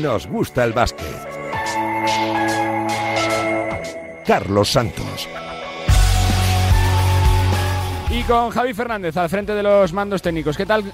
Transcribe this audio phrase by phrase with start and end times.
[0.00, 1.06] nos gusta el básquet.
[4.26, 5.28] Carlos Santos.
[8.10, 10.56] Y con Javi Fernández al frente de los mandos técnicos.
[10.56, 10.84] ¿Qué tal?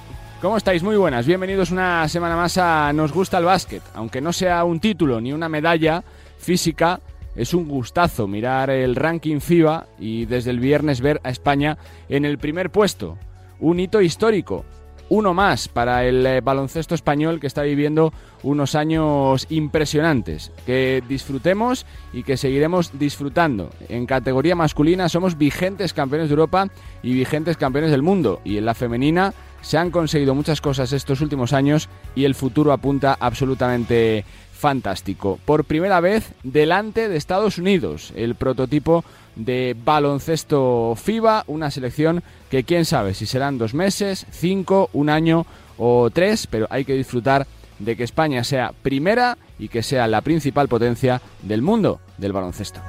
[0.41, 0.83] ¿Cómo estáis?
[0.83, 1.27] Muy buenas.
[1.27, 3.83] Bienvenidos una semana más a Nos gusta el básquet.
[3.95, 6.03] Aunque no sea un título ni una medalla
[6.39, 7.01] física,
[7.35, 11.79] es un gustazo mirar el ranking FIBA y desde el viernes ver a España
[12.09, 13.17] en el primer puesto.
[13.61, 14.65] Un hito histórico
[15.13, 20.53] uno más para el eh, baloncesto español que está viviendo unos años impresionantes.
[20.65, 21.85] Que disfrutemos
[22.15, 23.69] y que seguiremos disfrutando.
[23.91, 26.69] En categoría masculina somos vigentes campeones de Europa
[27.03, 28.41] y vigentes campeones del mundo.
[28.43, 32.73] Y en la femenina se han conseguido muchas cosas estos últimos años y el futuro
[32.73, 34.25] apunta absolutamente
[34.63, 35.41] fantástico.
[35.45, 42.63] Por primera vez delante de Estados Unidos, el prototipo de baloncesto FIBA, una selección que
[42.63, 45.47] quién sabe si serán dos meses, cinco, un año
[45.79, 47.49] o tres, pero hay que disfrutar
[47.81, 52.81] de que España sea primera y que sea la principal potencia del mundo del baloncesto.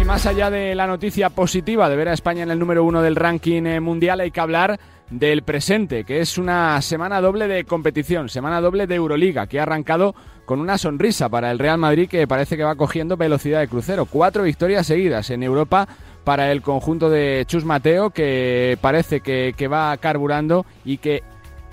[0.00, 3.00] Y más allá de la noticia positiva de ver a España en el número uno
[3.00, 4.80] del ranking eh, mundial, hay que hablar
[5.10, 9.64] del presente, que es una semana doble de competición, semana doble de Euroliga, que ha
[9.64, 13.68] arrancado con una sonrisa para el Real Madrid que parece que va cogiendo velocidad de
[13.68, 14.06] crucero.
[14.06, 15.88] Cuatro victorias seguidas en Europa
[16.24, 21.22] para el conjunto de Chus Mateo, que parece que, va carburando y que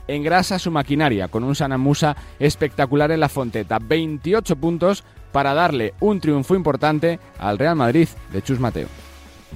[0.07, 3.79] engrasa su maquinaria con un Sanamusa espectacular en la Fonteta.
[3.79, 8.87] 28 puntos para darle un triunfo importante al Real Madrid de Chus Mateo.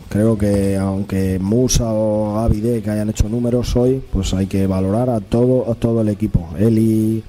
[0.09, 5.09] Creo que aunque Musa o Avide que hayan hecho números hoy, pues hay que valorar
[5.09, 6.49] a todo, a todo el equipo.
[6.57, 7.23] Eli,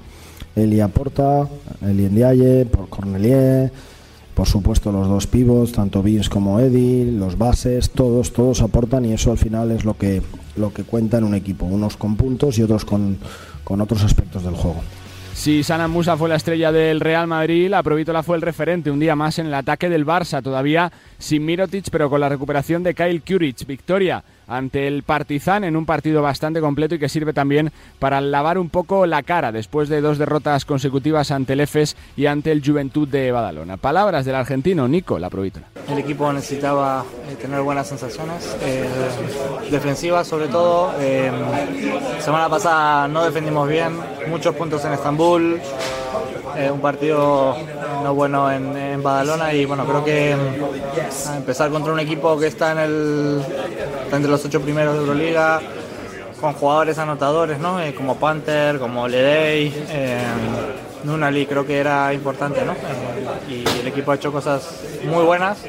[0.55, 1.47] Eli Aporta,
[1.81, 3.71] Eli Ndiaye, por Cornelier,
[4.33, 9.13] por supuesto los dos pivos, tanto Vince como Eddie, los bases, todos, todos aportan y
[9.13, 10.21] eso al final es lo que,
[10.55, 13.17] lo que cuenta en un equipo, unos con puntos y otros con,
[13.63, 14.81] con otros aspectos del juego.
[15.33, 18.99] Si Sana Musa fue la estrella del Real Madrid, la Provítola fue el referente un
[18.99, 22.93] día más en el ataque del Barça, todavía sin Mirotic, pero con la recuperación de
[22.93, 23.65] Kyle Kuric.
[23.65, 28.57] Victoria ante el Partizan en un partido bastante completo y que sirve también para lavar
[28.57, 32.63] un poco la cara después de dos derrotas consecutivas ante el EFES y ante el
[32.65, 33.77] Juventud de Badalona.
[33.77, 35.67] Palabras del argentino Nico La Provítola.
[35.89, 38.87] El equipo necesitaba eh, tener buenas sensaciones, eh,
[39.69, 40.93] defensivas sobre todo.
[40.99, 41.31] Eh,
[42.19, 43.93] semana pasada no defendimos bien,
[44.29, 45.59] muchos puntos en Estambul,
[46.71, 47.55] un partido
[48.03, 50.35] no bueno en, Badalona y bueno, creo que
[51.35, 53.41] empezar contra un equipo que está en el
[54.11, 55.61] entre los ocho primeros de Euroliga
[56.39, 57.77] con jugadores anotadores, ¿no?
[57.95, 60.21] como Panther, como Ledey, eh,
[61.03, 62.75] Nunali, creo que era importante, ¿no?
[63.49, 65.59] y el equipo ha hecho cosas muy buenas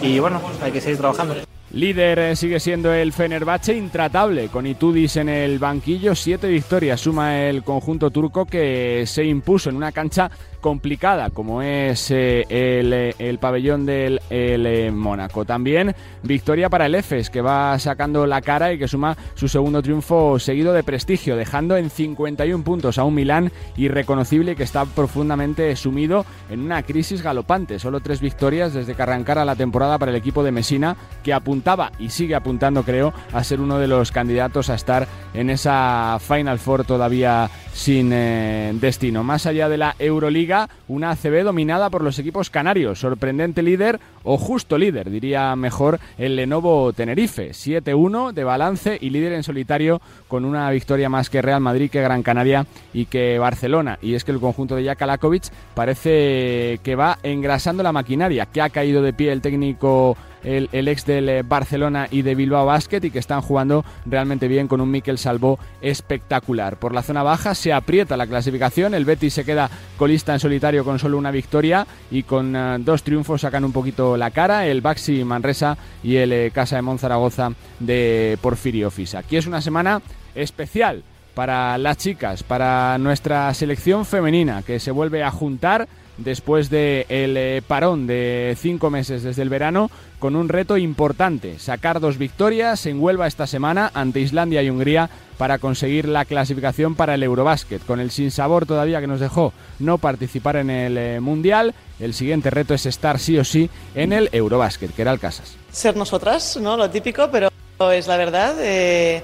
[0.00, 1.34] y bueno, hay que seguir trabajando.
[1.76, 6.14] Líder eh, sigue siendo el Fenerbahce, intratable, con Itudis en el banquillo.
[6.14, 10.30] Siete victorias suma el conjunto turco que se impuso en una cancha
[10.66, 15.44] complicada como es eh, eh, el, pabellón del el, Mónaco.
[15.44, 15.94] También
[16.24, 20.40] victoria para el EFES que va sacando la cara y que suma su segundo triunfo
[20.40, 26.26] seguido de prestigio, dejando en 51 puntos a un Milán irreconocible que está profundamente sumido
[26.50, 27.78] en una crisis galopante.
[27.78, 31.92] Solo tres victorias desde que arrancara la temporada para el equipo de Messina que apuntaba
[32.00, 36.58] y sigue apuntando creo a ser uno de los candidatos a estar en esa Final
[36.58, 39.22] Four todavía sin eh, destino.
[39.22, 40.55] Más allá de la Euroliga,
[40.88, 43.00] una ACB dominada por los equipos canarios.
[43.00, 47.50] Sorprendente líder o justo líder, diría mejor el Lenovo Tenerife.
[47.50, 52.00] 7-1 de balance y líder en solitario con una victoria más que Real Madrid, que
[52.00, 53.98] Gran Canaria y que Barcelona.
[54.02, 58.70] Y es que el conjunto de Jakalakovic parece que va engrasando la maquinaria, que ha
[58.70, 60.16] caído de pie el técnico
[60.46, 64.68] el, ex del eh, Barcelona y de Bilbao Basket y que están jugando realmente bien
[64.68, 66.78] con un Mikel Salvo espectacular.
[66.78, 69.68] Por la zona baja se aprieta la clasificación, el Betis se queda
[69.98, 74.16] colista en solitario con solo una victoria y con eh, dos triunfos sacan un poquito
[74.16, 79.18] la cara, el Baxi Manresa y el eh, Casa de Monzaragoza de Porfirio Fisa.
[79.18, 80.00] Aquí es una semana
[80.34, 81.02] especial
[81.34, 85.86] para las chicas, para nuestra selección femenina que se vuelve a juntar
[86.18, 92.00] después del eh, parón de cinco meses desde el verano con un reto importante, sacar
[92.00, 97.14] dos victorias en Huelva esta semana ante Islandia y Hungría para conseguir la clasificación para
[97.14, 97.84] el Eurobásquet.
[97.84, 102.50] Con el sinsabor todavía que nos dejó no participar en el eh, Mundial, el siguiente
[102.50, 105.56] reto es estar sí o sí en el Eurobásquet, que era el Casas.
[105.70, 106.76] Ser nosotras, ¿no?
[106.76, 107.50] Lo típico, pero
[107.92, 108.56] es la verdad.
[108.60, 109.22] Eh,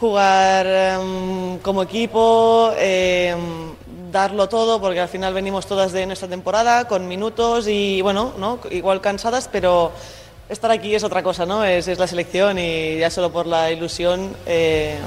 [0.00, 3.36] jugar em, como equipo, em,
[4.10, 8.58] darlo todo, porque al final venimos todas de nuestra temporada con minutos y bueno, ¿no?
[8.70, 9.92] igual cansadas, pero
[10.48, 11.64] estar aquí es otra cosa, ¿no?
[11.64, 14.98] Es, es la selección y ya solo por la ilusión eh,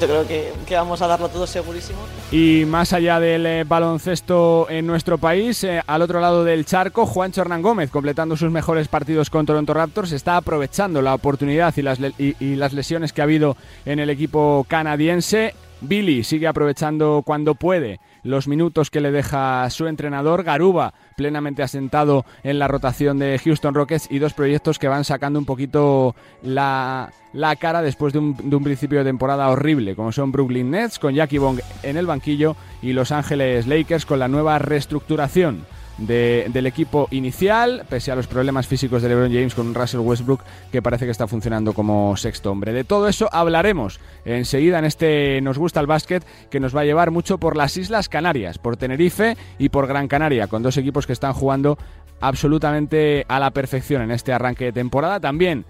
[0.00, 1.98] yo creo que, que vamos a darlo todo segurísimo.
[2.32, 7.06] Y más allá del eh, baloncesto en nuestro país, eh, al otro lado del charco,
[7.06, 11.82] Juancho Hernán Gómez, completando sus mejores partidos con Toronto Raptors, está aprovechando la oportunidad y
[11.82, 15.54] las, y, y las lesiones que ha habido en el equipo canadiense.
[15.80, 20.42] Billy sigue aprovechando cuando puede los minutos que le deja su entrenador.
[20.42, 25.38] Garuba, plenamente asentado en la rotación de Houston Rockets y dos proyectos que van sacando
[25.38, 30.10] un poquito la, la cara después de un, de un, principio de temporada horrible, como
[30.10, 34.28] son Brooklyn Nets con Jackie Bong en el banquillo y Los Ángeles Lakers con la
[34.28, 35.64] nueva reestructuración
[35.98, 40.40] de, del equipo inicial, pese a los problemas físicos de LeBron James con Russell Westbrook
[40.72, 42.72] que parece que está funcionando como sexto hombre.
[42.72, 46.84] De todo eso hablaremos enseguida en este Nos gusta el básquet que nos va a
[46.84, 51.06] llevar mucho por las Islas Canarias, por Tenerife y por Gran Canaria, con dos equipos
[51.06, 51.78] que están jugando
[52.20, 55.20] absolutamente a la perfección en este arranque de temporada.
[55.20, 55.64] También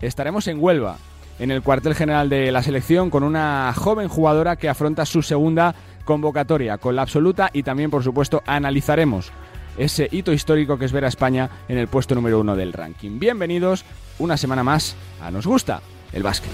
[0.00, 0.96] estaremos en Huelva,
[1.38, 5.74] en el cuartel general de la selección, con una joven jugadora que afronta su segunda
[6.04, 9.32] convocatoria con la absoluta y también, por supuesto, analizaremos
[9.76, 13.18] ese hito histórico que es ver a España en el puesto número uno del ranking.
[13.18, 13.84] Bienvenidos
[14.18, 15.80] una semana más a Nos Gusta
[16.12, 16.52] el Básquet.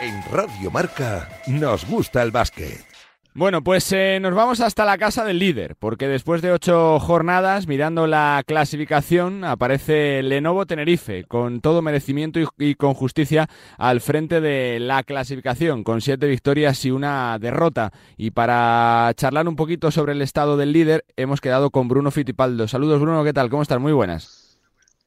[0.00, 2.91] En Radio Marca nos gusta el básquet.
[3.34, 7.66] Bueno, pues eh, nos vamos hasta la casa del líder, porque después de ocho jornadas,
[7.66, 13.48] mirando la clasificación, aparece Lenovo Tenerife, con todo merecimiento y, y, con justicia
[13.78, 17.90] al frente de la clasificación, con siete victorias y una derrota.
[18.18, 22.68] Y para charlar un poquito sobre el estado del líder, hemos quedado con Bruno Fittipaldo.
[22.68, 23.48] Saludos, Bruno, ¿qué tal?
[23.48, 23.80] ¿Cómo estás?
[23.80, 24.58] Muy buenas.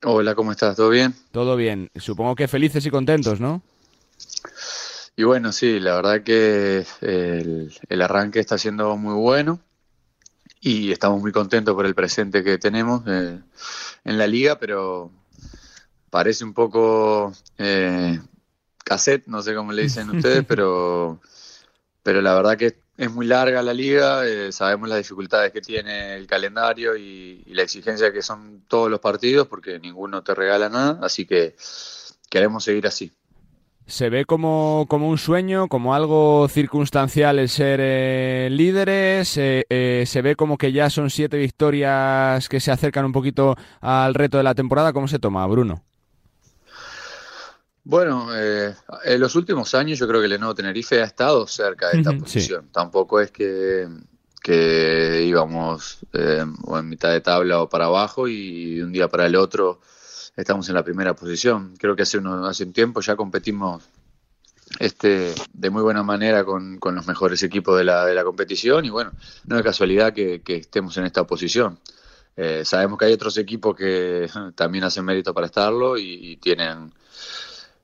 [0.04, 0.76] Hola, ¿cómo estás?
[0.76, 1.14] ¿Todo bien?
[1.32, 1.92] Todo bien.
[1.96, 3.62] Supongo que felices y contentos, ¿no?
[5.18, 9.62] Y bueno, sí, la verdad que el, el, arranque está siendo muy bueno
[10.60, 13.40] y estamos muy contentos por el presente que tenemos eh,
[14.04, 15.12] en la liga, pero
[16.10, 18.20] parece un poco eh,
[18.84, 21.22] cassette, no sé cómo le dicen ustedes, pero,
[22.04, 26.16] pero la verdad que es muy larga la liga, eh, sabemos las dificultades que tiene
[26.16, 30.68] el calendario y, y la exigencia que son todos los partidos, porque ninguno te regala
[30.68, 31.56] nada, así que
[32.30, 33.14] queremos seguir así
[33.88, 40.06] se ve como, como, un sueño, como algo circunstancial el ser eh, líderes, eh, eh,
[40.08, 44.38] se ve como que ya son siete victorias que se acercan un poquito al reto
[44.38, 44.92] de la temporada.
[44.92, 45.84] ¿Cómo se toma, Bruno?
[47.84, 52.00] Bueno, en los últimos años yo creo que el Lenovo Tenerife ha estado cerca de
[52.00, 52.64] esta uh -huh, posición.
[52.64, 52.70] Sí.
[52.72, 53.88] Tampoco es que,
[54.42, 56.00] que íbamos
[56.64, 59.82] o en mitad de tabla o para abajo y de un día para el otro
[60.36, 61.76] estamos en la primera posición.
[61.78, 63.84] Creo que hace, uno, hace un tiempo ya competimos
[64.80, 68.90] este, de muy buena manera con, los mejores equipos de la, de la, competición y
[68.90, 69.12] bueno,
[69.46, 71.80] no es casualidad que, que estemos en esta posición.
[72.36, 76.92] Eh, sabemos que hay otros equipos que también hacen mérito para estarlo y, y tienen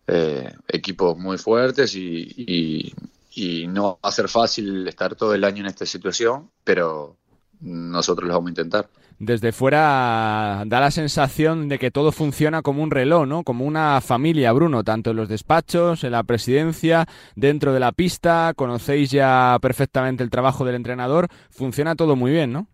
[0.07, 2.93] eh, equipos muy fuertes y, y,
[3.33, 7.15] y, no va a ser fácil estar todo el año en esta situación, pero
[7.61, 8.89] nosotros lo vamos a intentar
[9.21, 13.43] desde fuera da la sensación de que todo funciona como un reloj, ¿no?
[13.43, 18.53] Como una familia, Bruno, tanto en los despachos, en la presidencia, dentro de la pista,
[18.55, 22.67] conocéis ya perfectamente el trabajo del entrenador, funciona todo muy bien, ¿no?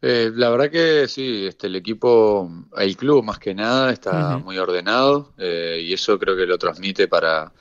[0.00, 4.40] Eh, la verdad que sí, este, el equipo, el club más que nada está uh
[4.40, 4.44] -huh.
[4.44, 7.52] muy ordenado eh, y eso creo que lo transmite para,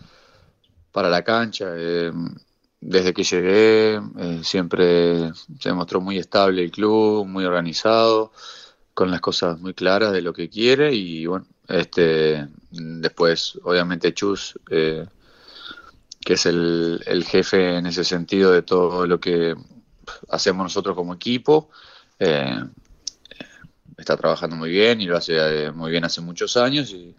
[0.93, 1.73] para la cancha.
[1.75, 2.13] Eh,
[2.85, 8.31] desde que llegué eh, siempre se demostró muy estable el club, muy organizado,
[8.93, 14.59] con las cosas muy claras de lo que quiere y bueno, este después obviamente Chus,
[14.69, 15.05] eh,
[16.19, 19.55] que es el, el, jefe en ese sentido de todo lo que
[20.29, 21.69] hacemos nosotros como equipo,
[22.19, 22.63] eh,
[23.97, 27.15] está trabajando muy bien y lo hace eh, muy bien hace muchos años y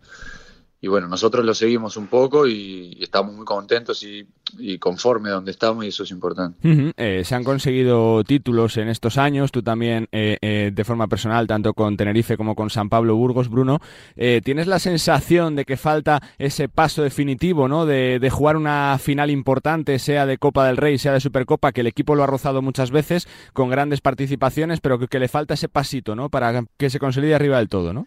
[0.84, 5.82] y bueno, nosotros lo seguimos un poco y, estamos muy contentos y, y, donde estamos
[5.82, 6.92] y eso es importante.
[6.98, 11.46] Eh, se han conseguido títulos en estos años, tú también eh, eh, de forma personal,
[11.46, 13.80] tanto con Tenerife como con San Pablo Burgos, Bruno.
[14.14, 17.86] Eh, ¿Tienes la sensación de que falta ese paso definitivo, ¿no?
[17.86, 21.80] De, de, jugar una final importante, sea de Copa del Rey, sea de Supercopa, que
[21.80, 25.54] el equipo lo ha rozado muchas veces con grandes participaciones, pero que, que le falta
[25.54, 26.28] ese pasito, ¿no?
[26.28, 28.06] Para que se consolide arriba del todo, ¿no?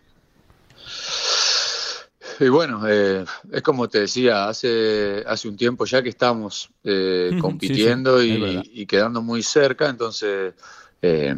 [2.40, 7.38] Y bueno, eh, es como te decía, hace, hace un tiempo ya que estamos eh,
[7.42, 10.54] compitiendo sí, sí, y, y, quedando muy cerca, entonces
[11.02, 11.36] eh,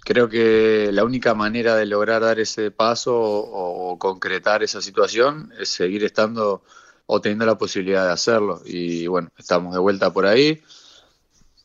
[0.00, 5.52] creo que la única manera de lograr dar ese paso o, o, concretar esa situación
[5.58, 6.62] es seguir estando
[7.06, 8.60] o teniendo la posibilidad de hacerlo.
[8.64, 10.60] Y bueno, estamos de vuelta por ahí.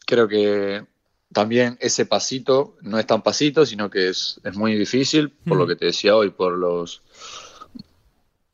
[0.06, 0.86] Creo que
[1.34, 5.68] también ese pasito no es tan pasito, sino que es, es muy difícil, por lo
[5.68, 7.02] que te decía hoy, por los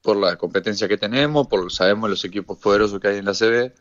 [0.01, 3.73] por la competencia que tenemos, por sabemos los equipos poderosos que hay en la CB,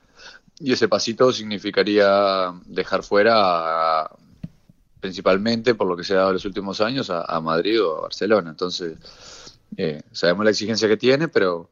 [0.61, 4.11] y ese pasito significaría dejar fuera
[5.01, 8.01] principalmente, por lo que se ha dado en los últimos años, a, Madrid o a
[8.03, 8.51] Barcelona.
[8.51, 8.97] Entonces,
[9.77, 11.71] eh, sabemos la exigencia que tiene, pero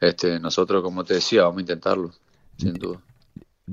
[0.00, 2.12] este, nosotros, como te decía, vamos a intentarlo,
[2.56, 3.00] sin duda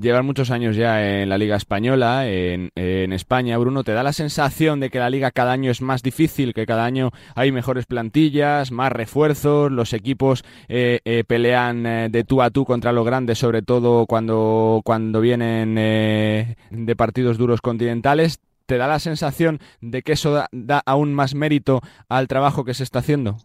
[0.00, 4.80] llevan muchos años ya en la Liga Española, en, España, Bruno, ¿te da la sensación
[4.80, 8.72] de que la Liga cada año es más difícil, que cada año hay mejores plantillas,
[8.72, 13.38] más refuerzos, los equipos eh, eh, pelean eh, de tú a tú contra los grandes,
[13.38, 18.40] sobre todo cuando, cuando vienen de partidos duros continentales?
[18.66, 22.82] ¿Te da la sensación de que eso da, aún más mérito al trabajo que se
[22.82, 23.38] está haciendo?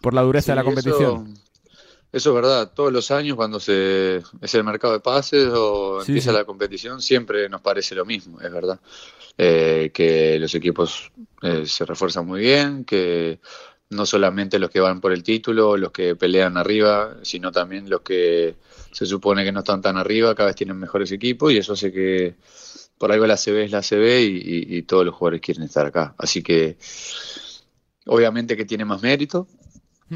[0.00, 1.34] Por la dureza de la competición.
[1.34, 1.47] Eso
[2.12, 6.44] es verdad, todos los años cuando se es el mercado de pases o empieza la
[6.44, 8.80] competición siempre nos parece lo mismo, es verdad,
[9.36, 11.12] eh, que los equipos
[11.42, 13.40] eh, se refuerzan muy bien, que
[13.90, 18.00] no solamente los que van por el título, los que pelean arriba, sino también los
[18.00, 18.56] que
[18.90, 21.92] se supone que no están tan arriba, cada vez tienen mejores equipos y eso hace
[21.92, 22.36] que
[22.98, 26.14] por algo la CB es la CB y, y todos los jugadores quieren estar acá.
[26.18, 26.76] Así que
[28.08, 29.46] obviamente que tiene más mérito.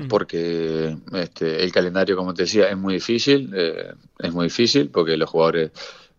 [0.09, 5.17] Porque este, el calendario, como te decía, es muy difícil, eh, es muy difícil porque
[5.17, 5.71] los jugadores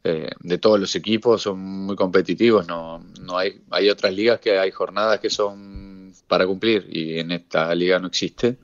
[0.04, 4.60] eh, de todos los equipos son muy competitivos, no, no hay, hay otras ligas que
[4.60, 8.58] hay jornadas que son para cumplir y en esta liga no existe.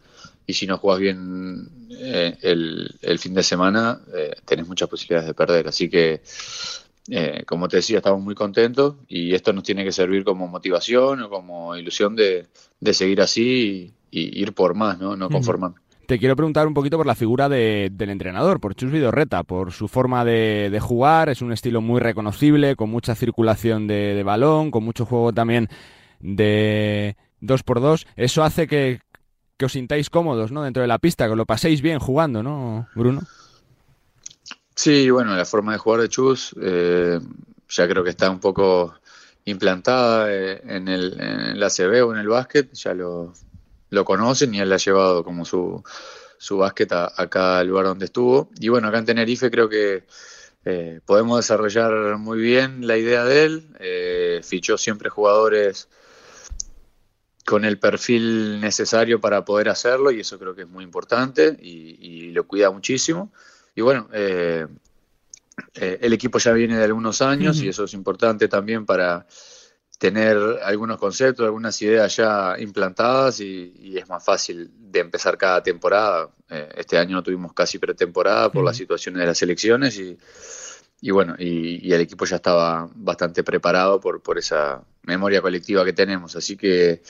[0.45, 4.01] Y si no juegas bien eh, el, el, fin de semana
[4.45, 6.21] tenés muchas posibilidades de perder, así que
[7.45, 11.29] como te decía, estamos muy contentos y esto nos tiene que servir como motivación o
[11.29, 12.47] como ilusión de,
[12.79, 15.15] de seguir así y ir por más, ¿no?
[15.15, 15.73] No conformar.
[16.09, 19.87] Te quiero preguntar un poquito por la figura del entrenador, por Chus Vidorreta, por su
[19.87, 21.29] forma de, jugar.
[21.29, 25.69] Es un estilo muy reconocible, con mucha circulación de, balón, con mucho juego también
[26.19, 29.01] de 2 por 2 Eso hace que,
[29.63, 30.63] os sintáis cómodos ¿no?
[30.63, 33.21] dentro de la pista, que lo paséis bien jugando, ¿no, Bruno?
[34.73, 37.19] Sí, bueno, la forma de jugar de Chus eh,
[37.67, 38.95] ya creo que está un poco
[39.45, 43.33] implantada eh, en, el, en la CB o en el básquet, ya lo,
[43.89, 45.83] lo conocen y él le ha llevado como su,
[46.37, 48.49] su básquet a, cada lugar donde estuvo.
[48.59, 50.05] Y bueno, acá en Tenerife creo que
[50.65, 53.67] eh, podemos desarrollar muy bien la idea de él.
[53.79, 55.89] Eh, fichó siempre jugadores
[57.45, 62.31] con el perfil necesario para poder hacerlo y eso creo que es muy importante y,
[62.31, 63.33] lo cuida muchísimo.
[63.75, 64.67] Y bueno, eh,
[65.73, 69.25] el equipo ya viene de algunos años y eso es importante también para
[69.99, 76.29] tener algunos conceptos, algunas ideas ya implantadas y, es más fácil de empezar cada temporada.
[76.49, 80.17] Eh, este año no tuvimos casi pretemporada por las situaciones de las elecciones y,
[81.01, 85.91] y bueno, y, el equipo ya estaba bastante preparado por, por esa memoria colectiva que
[85.91, 86.33] tenemos.
[86.37, 87.03] Así que,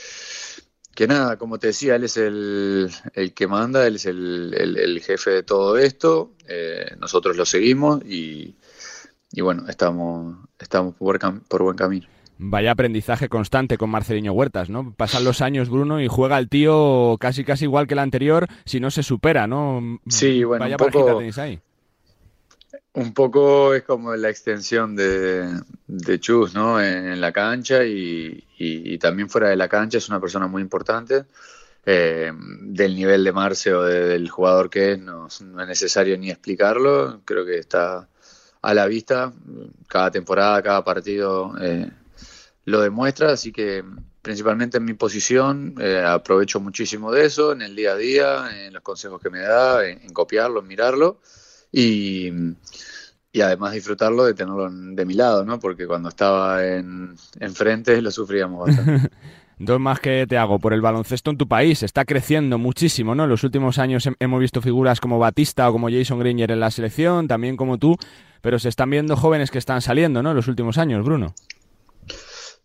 [0.96, 5.00] que nada, como te decía, él es el, el que manda, él es el, el,
[5.02, 8.56] jefe de todo esto, eh, nosotros lo seguimos y,
[9.32, 12.08] y bueno, estamos, estamos por, por buen camino.
[12.42, 14.94] Vaya aprendizaje constante con Marceliño Huertas, ¿no?
[14.96, 18.80] Pasan los años, Bruno, y juega el tío casi casi igual que el anterior, si
[18.80, 20.00] no se supera, ¿no?
[20.08, 21.60] Sí, bueno, Vaya un poco, tenéis ahí.
[22.94, 25.50] Un poco es como la extensión de,
[25.86, 26.82] de Chus, ¿no?
[26.82, 31.26] En, la cancha y, también fuera de la cancha es una persona muy importante.
[31.86, 32.32] Eh,
[32.62, 37.20] del nivel de Marce o del jugador que es, no, es necesario ni explicarlo.
[37.26, 38.08] Creo que está
[38.62, 39.34] a la vista.
[39.90, 41.54] Cada temporada, cada partido.
[41.60, 41.90] Eh,
[42.70, 43.84] lo demuestra, así que
[44.22, 48.74] principalmente en mi posición eh, aprovecho muchísimo de eso en el día a día, en
[48.74, 51.20] los consejos que me da, en, copiarlo, en mirarlo
[51.72, 52.32] y,
[53.32, 55.60] y, además disfrutarlo de tenerlo de mi lado, ¿no?
[55.60, 59.10] Porque cuando estaba en, enfrente lo sufríamos bastante.
[59.62, 60.58] Dos más que te hago.
[60.58, 63.26] Por el baloncesto en tu país está creciendo muchísimo, ¿no?
[63.26, 66.72] En los últimos años hemos visto figuras como Batista o como Jason Gringer en la
[66.72, 67.98] selección, también como tú,
[68.42, 70.30] pero se están viendo jóvenes que están saliendo, ¿no?
[70.30, 71.34] En los últimos años, Bruno.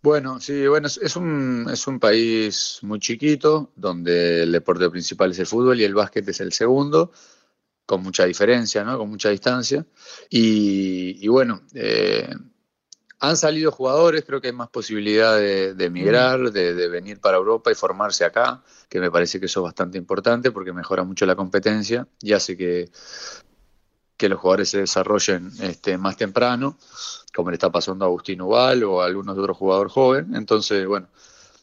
[0.04, 5.38] Bueno, sí, bueno, es, un, es un país muy chiquito, donde el deporte principal es
[5.38, 7.10] el fútbol y el básquet es el segundo,
[7.86, 8.98] con mucha diferencia, ¿no?
[8.98, 9.86] Con mucha distancia.
[10.28, 12.28] Y, bueno, eh,
[13.18, 16.50] han salido jugadores, creo que hay más posibilidad de, emigrar, mm.
[16.50, 19.96] de, de, venir para Europa y formarse acá, que me parece que eso es bastante
[19.96, 22.90] importante porque mejora mucho la competencia y hace que
[24.24, 26.78] que los jugadores se desarrollen este, más temprano,
[27.34, 30.34] como le está pasando a Agustín Ubal o a algunos otros jugadores joven.
[30.34, 31.08] Entonces, bueno,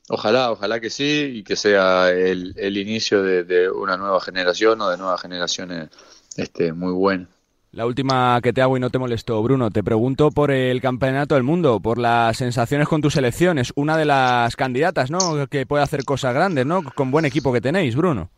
[0.10, 4.98] ojalá, ojalá que sí y que sea el, inicio de, una nueva generación o de
[4.98, 5.90] nuevas generaciones
[6.38, 7.30] este, muy buenas.
[7.72, 11.34] La última que te hago y no te molesto, Bruno, te pregunto por el Campeonato
[11.34, 15.48] del Mundo, por las sensaciones con tus selecciones, una de las candidatas, ¿no?
[15.48, 16.84] Que puede hacer cosas grandes, ¿no?
[16.84, 18.30] Con buen equipo que tenéis, Bruno.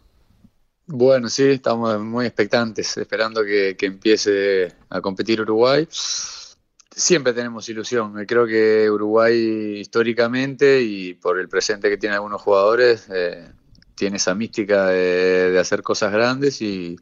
[0.86, 5.88] Bueno, sí, estamos muy expectantes, esperando que, que empiece a competir Uruguay.
[5.90, 8.14] Siempre tenemos ilusión.
[8.26, 13.48] Creo que Uruguay históricamente y por el presente que tiene algunos jugadores eh,
[13.96, 16.98] tiene esa mística de, hacer cosas grandes y,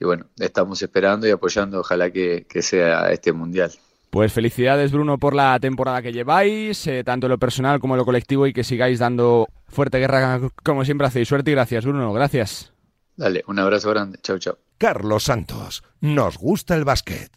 [0.00, 3.72] bueno, estamos esperando y apoyando, ojalá que, sea este mundial.
[4.10, 8.46] Pues felicidades Bruno por la temporada que lleváis, eh, tanto lo personal como lo colectivo
[8.46, 11.28] y que sigáis dando fuerte guerra como siempre hacéis.
[11.28, 12.77] Suerte y gracias Bruno, gracias.
[13.18, 14.54] Dale, un abrazo grande, chau chau.
[14.78, 17.32] Carlos Santos, nos gusta el básquet.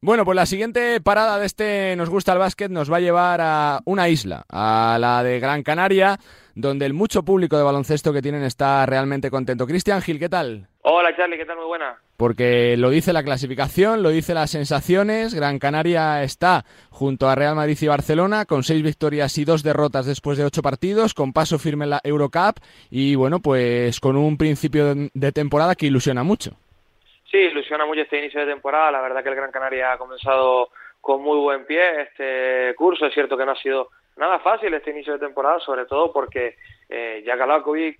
[0.00, 3.40] Bueno, pues la siguiente parada de este Nos gusta el básquet nos va a llevar
[3.42, 6.18] a una isla, a la de Gran Canaria,
[6.54, 9.66] donde el mucho público de baloncesto que tienen está realmente contento.
[9.66, 10.70] Cristian Gil, ¿qué tal?
[10.88, 11.56] Hola Charlie, ¿qué tal?
[11.56, 11.96] Muy buena.
[12.16, 15.34] Porque lo dice la clasificación, lo dice las sensaciones.
[15.34, 20.06] Gran Canaria está junto a Real Madrid y Barcelona con seis victorias y dos derrotas
[20.06, 24.38] después de ocho partidos, con paso firme en la Eurocup y bueno, pues con un
[24.38, 26.52] principio de temporada que ilusiona mucho.
[27.32, 28.92] Sí, ilusiona mucho este inicio de temporada.
[28.92, 30.68] La verdad que el Gran Canaria ha comenzado
[31.00, 33.06] con muy buen pie este curso.
[33.06, 36.54] Es cierto que no ha sido nada fácil este inicio de temporada, sobre todo porque
[36.88, 37.24] eh,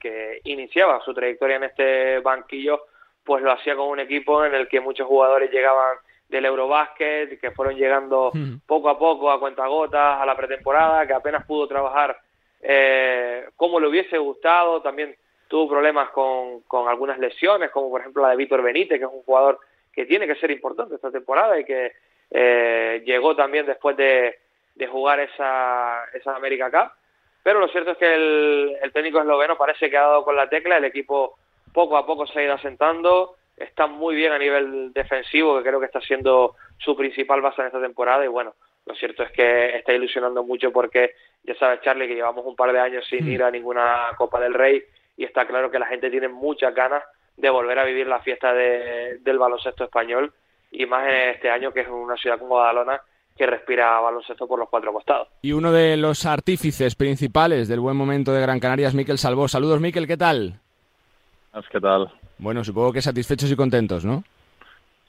[0.01, 2.83] que iniciaba su trayectoria en este banquillo,
[3.25, 5.97] pues lo hacía con un equipo en el que muchos jugadores llegaban
[6.29, 8.33] del Eurobásquet, que fueron llegando
[8.67, 12.17] poco a poco a cuentagotas a la pretemporada, que apenas pudo trabajar
[12.63, 15.15] eh, como le hubiese gustado, también
[15.49, 19.13] tuvo problemas con, con algunas lesiones, como por ejemplo la de Víctor Benítez, que es
[19.13, 19.61] un jugador
[19.93, 21.93] que tiene que ser importante esta temporada y que
[22.31, 24.39] eh, llegó también después de,
[24.75, 26.93] de jugar esa, esa América Cup.
[27.47, 30.49] Pero lo cierto es que el, el técnico esloveno parece que ha dado con la
[30.49, 31.39] tecla, el equipo
[31.73, 35.79] poco a poco se ha ido asentando, está muy bien a nivel defensivo, que creo
[35.79, 39.77] que está siendo su principal base en esta temporada y bueno, lo cierto es que
[39.77, 41.13] está ilusionando mucho porque
[41.45, 43.31] ya sabes Charlie que llevamos un par de años sin mm.
[43.31, 44.83] ir a ninguna Copa del Rey
[45.17, 47.05] y está claro que la gente tiene muchas ganas
[47.37, 50.33] de volver a vivir la fiesta del baloncesto español
[50.73, 53.01] y más en este año que es una ciudad como Badalona
[53.37, 55.29] que respira baloncesto por los cuatro costados.
[55.43, 59.49] Y uno de los artífices principales del buen momento de Gran Canaria es Miquel Salvó.
[59.49, 60.61] Saludos, Miquel, ¿qué tal?
[61.71, 62.13] ¿Qué tal?
[62.39, 64.25] Bueno, supongo que satisfechos y contentos, ¿no?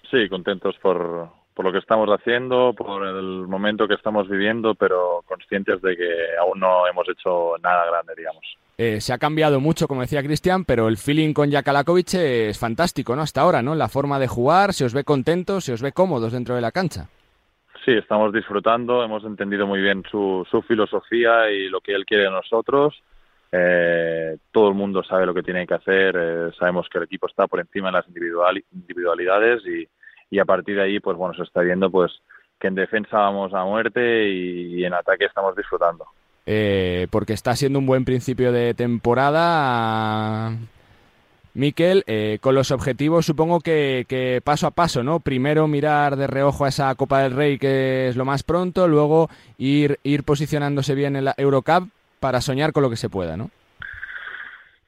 [0.09, 5.23] Sí, contentos por, por lo que estamos haciendo, por el momento que estamos viviendo, pero
[5.27, 8.43] conscientes de que aún no hemos hecho nada grande, digamos.
[8.77, 13.15] Eh, se ha cambiado mucho, como decía Cristian, pero el feeling con Jakalakovic es fantástico,
[13.15, 13.23] ¿no?
[13.23, 13.75] Hasta ahora, ¿no?
[13.75, 16.71] La forma de jugar, se os ve contentos, se os ve cómodos dentro de la
[16.71, 17.09] cancha.
[17.87, 22.25] Sí, estamos disfrutando, hemos entendido muy bien su, su filosofía y lo que él quiere
[22.25, 23.01] de nosotros.
[23.49, 27.27] Eh, todo el mundo sabe lo que tiene que hacer, eh, sabemos que el equipo
[27.27, 28.05] está por encima de las
[28.73, 29.87] individualidades y,
[30.29, 32.11] y a partir de ahí, pues bueno, se está viendo pues
[32.59, 36.07] que en defensa vamos a muerte y en ataque estamos disfrutando.
[36.45, 40.57] Eh, porque está siendo un buen principio de temporada.
[41.57, 45.19] Miquel, eh, con los objetivos supongo que, paso a paso, ¿no?
[45.19, 49.27] Primero mirar de reojo a esa Copa del Rey que es lo más pronto, luego
[49.57, 51.89] ir, ir posicionándose bien en la Eurocup
[52.19, 53.49] para soñar con lo que se pueda, ¿no?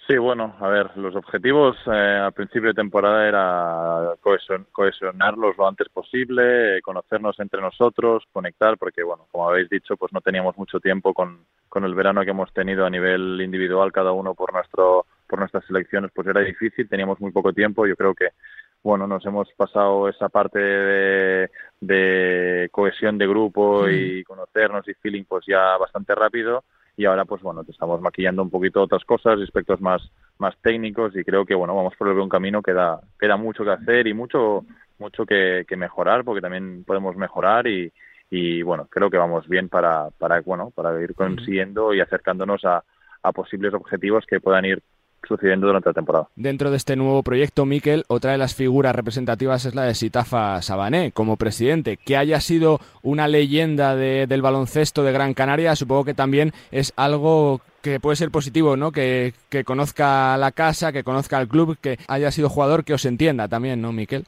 [0.10, 4.16] Sí, bueno, a ver, los objetivos eh, al principio de temporada era
[4.72, 10.20] cohesionarlos lo antes posible, conocernos entre nosotros, conectar, porque bueno, como habéis dicho, pues no
[10.20, 14.34] teníamos mucho tiempo con, con el verano que hemos tenido a nivel individual, cada uno
[14.34, 17.86] por nuestro por nuestras selecciones, pues era difícil, teníamos muy poco tiempo.
[17.86, 18.30] Yo creo que
[18.82, 25.26] bueno, nos hemos pasado esa parte de, de cohesión de grupo y conocernos y feeling
[25.26, 26.64] pues ya bastante rápido
[27.00, 30.02] y ahora pues bueno, te estamos maquillando un poquito otras cosas, aspectos más,
[30.38, 33.72] más técnicos y creo que bueno, vamos por el buen camino, queda, queda mucho que
[33.72, 34.66] hacer y mucho,
[34.98, 37.90] mucho que, mejorar porque también podemos mejorar y,
[38.30, 42.84] y bueno, creo que vamos bien para, para, bueno, para ir consiguiendo y acercándonos a,
[43.24, 44.84] a posibles objetivos que puedan ir
[45.28, 46.28] sucediendo durante la temporada.
[46.36, 50.62] Dentro de este nuevo proyecto, Miquel, otra de las figuras representativas es la de Sitafa
[50.62, 51.98] Sabané como presidente.
[51.98, 57.62] Que haya sido una leyenda del baloncesto de Gran Canaria, supongo que también es algo
[57.82, 58.92] que puede ser positivo, ¿no?
[58.92, 59.34] Que,
[59.66, 63.82] conozca la casa, que conozca el club, que haya sido jugador, que os entienda también,
[63.82, 64.26] ¿no, Miquel?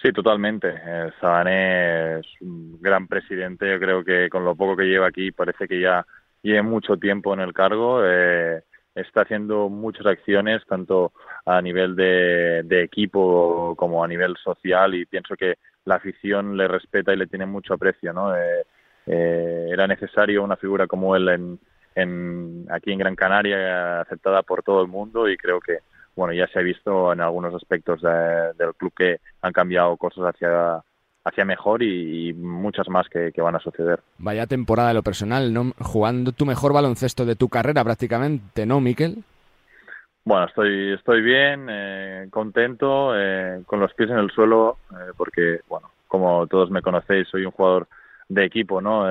[0.00, 0.68] Sí, totalmente.
[0.68, 3.68] Eh, Sabané es un gran presidente.
[3.68, 6.06] Yo creo que con lo poco que lleva aquí parece que ya
[6.42, 8.00] lleva mucho tiempo en el cargo.
[8.04, 8.62] Eh,
[9.00, 11.12] está haciendo muchas acciones, tanto
[11.44, 17.12] a nivel de, equipo como a nivel social, y pienso que la afición le respeta
[17.12, 18.12] y le tiene mucho aprecio.
[18.12, 18.34] ¿no?
[18.36, 18.64] Eh,
[19.06, 21.58] eh, era necesario una figura como él en,
[21.94, 25.78] en, aquí en Gran Canaria, aceptada por todo el mundo, y creo que
[26.14, 30.82] bueno ya se ha visto en algunos aspectos del club que han cambiado cosas hacia
[31.28, 34.00] hacia mejor y, muchas más que, van a suceder.
[34.18, 35.72] Vaya temporada de lo personal, ¿no?
[35.78, 39.22] Jugando tu mejor baloncesto de tu carrera prácticamente, ¿no, Miquel?
[40.24, 45.60] Bueno, estoy, estoy bien, eh, contento, eh, con los pies en el suelo, eh, porque,
[45.68, 47.88] bueno, como todos me conocéis, soy un jugador
[48.28, 49.06] de equipo, ¿no?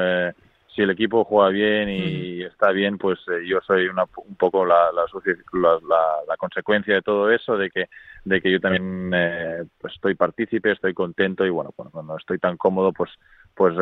[0.77, 4.91] Si el equipo juega bien y está bien, pues yo soy una, un poco la,
[4.91, 5.79] la,
[6.27, 7.89] la, consecuencia de todo eso, de que,
[8.23, 9.09] de que yo también
[9.79, 13.09] pues estoy partícipe, estoy contento y bueno, cuando estoy tan cómodo, pues
[13.55, 13.73] pues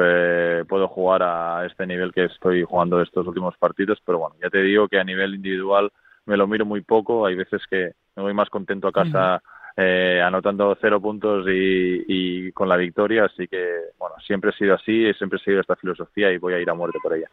[0.70, 4.62] puedo jugar a este nivel que estoy jugando estos últimos partidos, pero bueno, ya te
[4.62, 5.92] digo que a nivel individual
[6.26, 7.26] me lo miro muy poco.
[7.26, 9.44] Hay veces que me voy más contento a casa
[9.78, 13.26] eh, anotando cero puntos y, con la victoria.
[13.26, 16.60] Así que, bueno, siempre he sido así, siempre he seguido esta filosofía y voy a
[16.60, 17.30] ir a muerte por ella.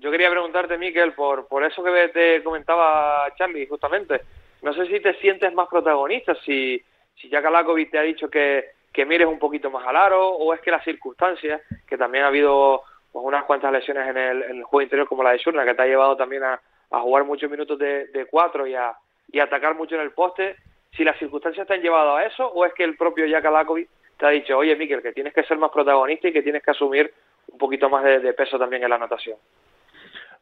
[0.00, 4.20] Yo quería preguntarte, Miquel, por, por eso que te comentaba Charlie, justamente.
[4.62, 6.82] No sé si te sientes más protagonista, si,
[7.16, 10.52] si Jack Alakovic te ha dicho que, que mires un poquito más al aro, o
[10.52, 14.56] es que las circunstancias, que también ha habido pues, unas cuantas lesiones en el, en
[14.56, 17.24] el juego interior como la de Surna, que te ha llevado también a, a jugar
[17.24, 18.94] muchos minutos de, de cuatro y a,
[19.30, 20.56] y atacar mucho en el poste,
[20.96, 23.88] si las circunstancias te han llevado a eso o es que el propio Jack Alakovic
[24.16, 26.70] te ha dicho, oye Miquel, que tienes que ser más protagonista y que tienes que
[26.70, 27.12] asumir
[27.48, 29.36] un poquito más de, peso también en la anotación.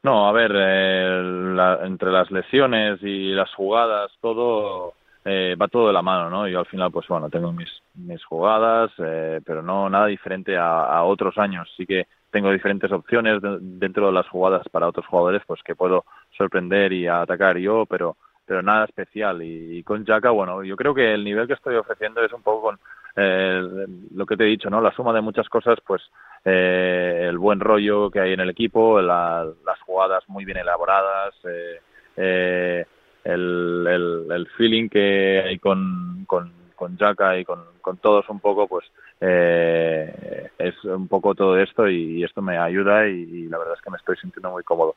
[0.02, 5.92] No, a ver, eh, entre las lesiones y las jugadas, todo eh, va todo de
[5.92, 6.48] la mano, ¿no?
[6.48, 11.02] Yo al final, pues bueno, tengo mis, mis jugadas, eh, pero no nada diferente a,
[11.04, 11.72] otros años.
[11.76, 16.04] Sí que tengo diferentes opciones dentro de las jugadas para otros jugadores, pues que puedo
[16.36, 19.42] sorprender y atacar yo, pero pero nada especial.
[19.42, 22.62] Y, con Jaka, bueno, yo creo que el nivel que estoy ofreciendo es un poco
[22.62, 22.78] con
[23.16, 24.80] eh, lo que te he dicho, ¿no?
[24.80, 26.02] La suma de muchas cosas, pues
[26.44, 31.80] eh, el buen rollo que hay en el equipo, las jugadas muy bien elaboradas, eh,
[32.16, 32.86] eh,
[33.24, 38.40] el, el, el, feeling que hay con, con, con Jaka y con, con todos un
[38.40, 38.84] poco, pues
[39.20, 43.90] eh, es un poco todo esto y, esto me ayuda y, la verdad es que
[43.90, 44.96] me estoy sintiendo muy cómodo.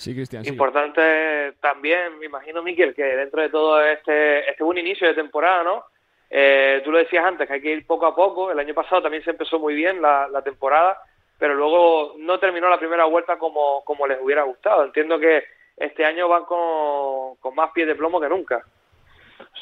[0.00, 0.46] Sí, Cristian.
[0.46, 5.62] Importante también, me imagino, Miquel, que dentro de todo este, este buen inicio de temporada,
[5.62, 5.84] ¿no?
[6.30, 8.50] Eh, tú lo decías antes, que hay que ir poco a poco.
[8.50, 11.02] El año pasado también se empezó muy bien la, la temporada,
[11.38, 14.84] pero luego no terminó la primera vuelta como, como les hubiera gustado.
[14.84, 15.44] Entiendo que
[15.76, 18.64] este año van con, con más pies de plomo que nunca.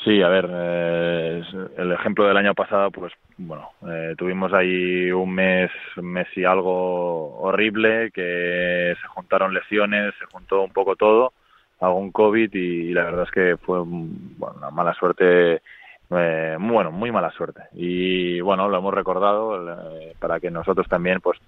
[0.09, 1.42] Sí, a ver, eh,
[1.77, 6.47] el ejemplo del año pasado, pues bueno, eh, tuvimos ahí un mes, un mes y
[6.47, 11.35] algo horrible, que se juntaron lesiones, se juntó un poco todo,
[11.81, 15.61] algún COVID y, la verdad es que fue bueno, una mala suerte,
[16.11, 17.64] eh, bueno, muy mala suerte.
[17.75, 19.61] Y bueno, lo hemos recordado
[20.01, 21.38] eh, para que nosotros también, pues,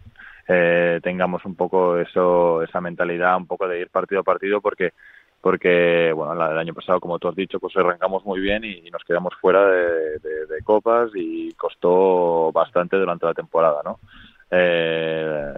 [0.49, 4.93] eh, tengamos un poco eso, esa mentalidad, un poco de ir partido a partido, porque
[5.41, 9.03] porque bueno el año pasado como tú has dicho pues arrancamos muy bien y, nos
[9.05, 10.21] quedamos fuera de,
[10.65, 13.99] copas y costó bastante durante la temporada no
[14.51, 15.55] eh,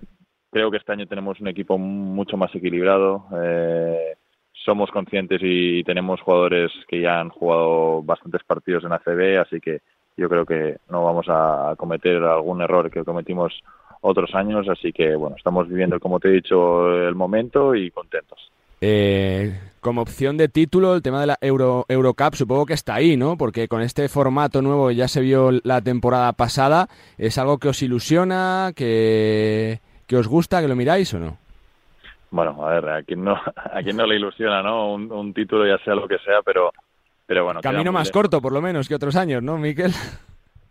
[0.51, 4.16] creo que este año tenemos un equipo mucho más equilibrado eh,
[4.53, 9.81] somos conscientes y tenemos jugadores que ya han jugado bastantes partidos en ACB así que
[10.16, 13.53] yo creo que no vamos a cometer algún error que cometimos
[14.01, 18.52] otros años así que bueno estamos viviendo como te he dicho el momento y contentos
[18.85, 23.16] eh, como opción de título, el tema de la Euro, Eurocup supongo que está ahí,
[23.16, 23.37] ¿no?
[23.37, 26.88] Porque con este formato nuevo ya se vio la temporada pasada.
[27.16, 31.38] ¿Es algo que os ilusiona, que, que os gusta, que lo miráis o no?
[32.33, 34.95] Bueno, a ver, a quien no, a quien no le ilusiona, ¿no?
[34.95, 36.73] Un, título ya sea lo que sea, pero,
[37.25, 37.61] pero bueno.
[37.61, 39.92] Camino más corto, por lo menos, que otros años, ¿no, Miquel?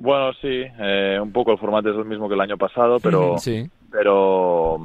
[0.02, 3.38] Bueno, sí, eh, un poco el formato es el mismo que el año pasado, pero,
[3.38, 3.70] sí.
[3.92, 4.80] pero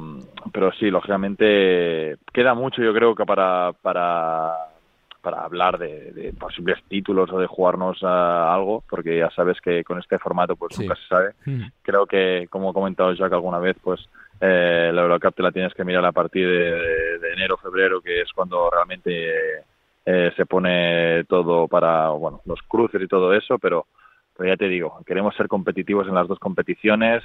[0.53, 4.53] pero sí lógicamente queda mucho yo creo que para para
[5.21, 9.97] para hablar de, posibles títulos o de jugarnos a algo porque ya sabes que con
[9.97, 11.33] este formato pues nunca se sabe.
[11.45, 11.63] Mm.
[11.81, 14.07] creo que como he comentado Jack alguna vez pues
[14.39, 18.31] eh, la Eurocup te la tienes que mirar a partir de, enero febrero que es
[18.33, 19.31] cuando realmente
[20.05, 23.87] eh, se pone todo para bueno los cruces y todo eso pero
[24.37, 27.23] pero ya te digo, queremos ser competitivos en las dos competiciones,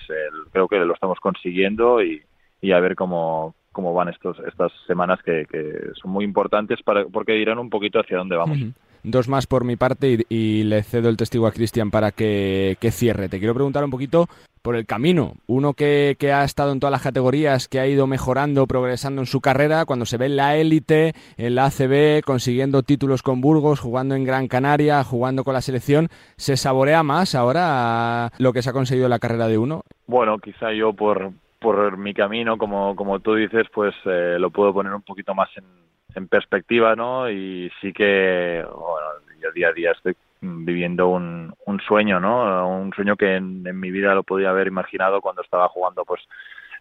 [0.51, 2.23] creo que lo estamos consiguiendo y,
[2.61, 7.05] y a ver cómo, cómo van estos, estas semanas que, que son muy importantes para,
[7.05, 8.59] porque dirán un poquito hacia dónde vamos.
[9.05, 12.93] Dos más por mi parte y, le cedo el testigo a Cristian para que, que,
[12.93, 13.29] cierre.
[13.29, 14.29] Te quiero preguntar un poquito
[14.63, 15.35] por el camino.
[15.49, 19.27] Uno que, que, ha estado en todas las categorías, que ha ido mejorando, progresando en
[19.27, 23.81] su carrera, cuando se ve en la élite, en la ACB, consiguiendo títulos con Burgos,
[23.81, 28.71] jugando en Gran Canaria, jugando con la selección, ¿se saborea más ahora lo que se
[28.71, 29.83] ha conseguido en la carrera de uno?
[30.07, 34.73] Bueno, quizá yo por, por mi camino, como, como tú dices, pues eh, lo puedo
[34.73, 35.65] poner un poquito más en,
[36.15, 37.31] en perspectiva, ¿no?
[37.31, 39.07] Y sí que, bueno,
[39.41, 42.69] yo día a día estoy viviendo un, un sueño, ¿no?
[42.69, 46.21] Un sueño que en, mi vida lo podía haber imaginado cuando estaba jugando, pues,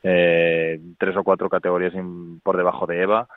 [0.04, 1.94] eh, tres o cuatro categorías
[2.44, 3.28] por debajo de Eva.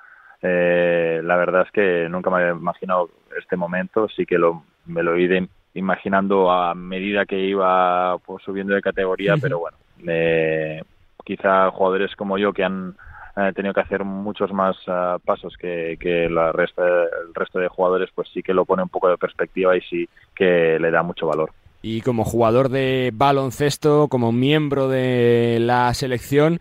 [0.43, 5.03] Eh, la verdad es que nunca me había imaginado este momento, sí que lo, me
[5.03, 9.77] lo he imaginando a medida que iba pues, subiendo de categoría, pero bueno,
[10.07, 10.83] eh,
[11.25, 12.95] quizá jugadores como yo que han
[13.37, 17.69] eh, tenido que hacer muchos más eh, pasos que, que la resta, el resto de
[17.69, 21.03] jugadores, pues sí que lo pone un poco de perspectiva y sí que le da
[21.03, 21.51] mucho valor.
[21.83, 26.61] Y como jugador de baloncesto, como miembro de la selección,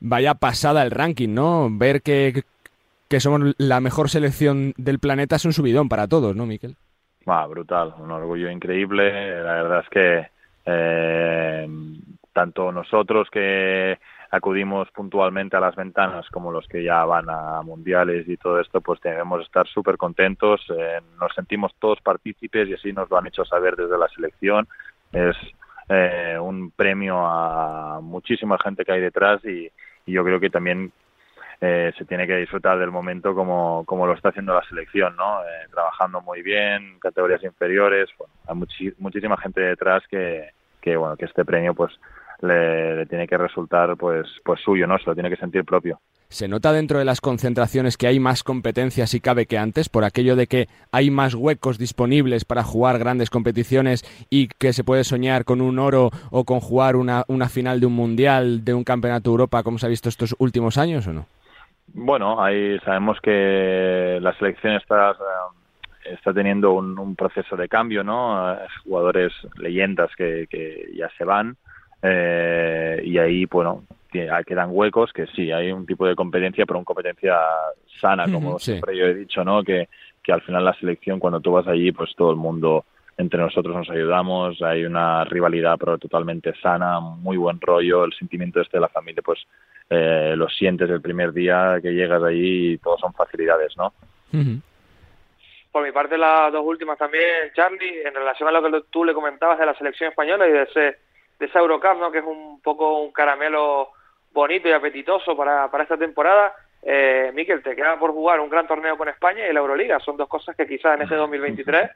[0.00, 1.68] vaya pasada el ranking, ¿no?
[1.70, 2.42] Ver que,
[3.08, 6.76] que somos la mejor selección del planeta es un subidón para todos, ¿no, Miquel?
[7.26, 9.42] Ah, brutal, un orgullo increíble.
[9.42, 10.26] La verdad es que
[10.66, 11.68] eh,
[12.32, 13.98] tanto nosotros que
[14.30, 18.80] acudimos puntualmente a las ventanas como los que ya van a mundiales y todo esto,
[18.80, 23.26] pues debemos estar súper contentos, eh, nos sentimos todos partícipes y así nos lo han
[23.26, 24.68] hecho saber desde la selección.
[25.12, 25.36] Es
[25.88, 29.70] eh, un premio a muchísima gente que hay detrás y,
[30.06, 30.90] yo creo que también
[31.60, 35.40] eh, se tiene que disfrutar del momento como, como lo está haciendo la selección, ¿no?
[35.70, 40.48] trabajando muy bien, categorías inferiores, bueno, hay muchísima gente detrás que,
[40.80, 41.92] que, bueno, que este premio pues
[42.40, 44.98] le, tiene que resultar pues, pues suyo, ¿no?
[44.98, 46.00] Se lo tiene que sentir propio.
[46.28, 50.04] ¿Se nota dentro de las concentraciones que hay más competencia si cabe que antes, por
[50.04, 55.04] aquello de que hay más huecos disponibles para jugar grandes competiciones y que se puede
[55.04, 58.84] soñar con un oro o con jugar una, una final de un mundial, de un
[58.84, 61.26] campeonato de Europa, como se ha visto estos últimos años o no?
[61.94, 68.54] Bueno, ahí sabemos que la selección está, eh, está teniendo un, proceso de cambio, ¿no?
[68.84, 71.56] Jugadores leyendas que, que ya se van
[72.02, 76.84] eh, y ahí, bueno, quedan huecos que sí, hay un tipo de competencia, pero una
[76.84, 77.36] competencia
[78.00, 79.62] sana, como siempre yo he dicho, ¿no?
[79.62, 79.88] Que,
[80.22, 82.84] que al final la selección, cuando tú vas allí, pues todo el mundo
[83.18, 88.60] entre nosotros nos ayudamos, hay una rivalidad pero totalmente sana, muy buen rollo, el sentimiento
[88.60, 89.40] este de la familia, pues
[89.90, 93.92] eh, lo sientes el primer día que llegas allí y todos son facilidades, ¿no?
[95.72, 99.14] Por mi parte, las dos últimas también, Charlie, en relación a lo que tú le
[99.14, 100.98] comentabas de la selección española y de ese
[101.38, 102.10] de esa Eurocup, ¿no?
[102.10, 103.90] que es un poco un caramelo
[104.32, 106.54] bonito y apetitoso para, para esta temporada.
[106.82, 109.98] Eh, Miquel, te queda por jugar un gran torneo con España y la Euroliga.
[110.00, 111.90] Son dos cosas que quizás en ese 2023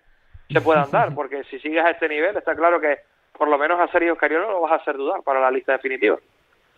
[0.51, 2.99] se puedan dar, porque si sigues a este nivel, está claro que
[3.37, 6.19] por lo menos a Sergio Oscariolo lo vas a hacer dudar para la lista definitiva.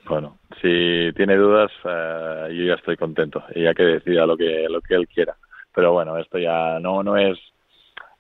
[0.07, 4.67] Bueno, si tiene dudas, eh, yo ya estoy contento y ya que decida lo que
[4.69, 5.35] lo que él quiera.
[5.75, 7.39] Pero bueno, esto ya no no es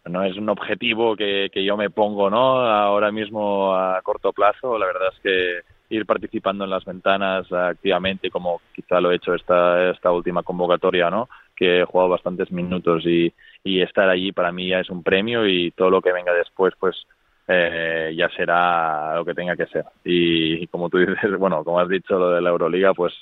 [0.06, 4.78] no es un objetivo que, que yo me pongo no ahora mismo a corto plazo
[4.78, 9.34] la verdad es que ir participando en las ventanas activamente como quizá lo he hecho
[9.34, 14.52] esta esta última convocatoria no que he jugado bastantes minutos y, y estar allí para
[14.52, 16.96] mí ya es un premio y todo lo que venga después pues
[17.46, 19.84] eh, ya será lo que tenga que ser.
[20.02, 23.12] Y, como tú dices bueno como has dicho lo de la Euroliga pues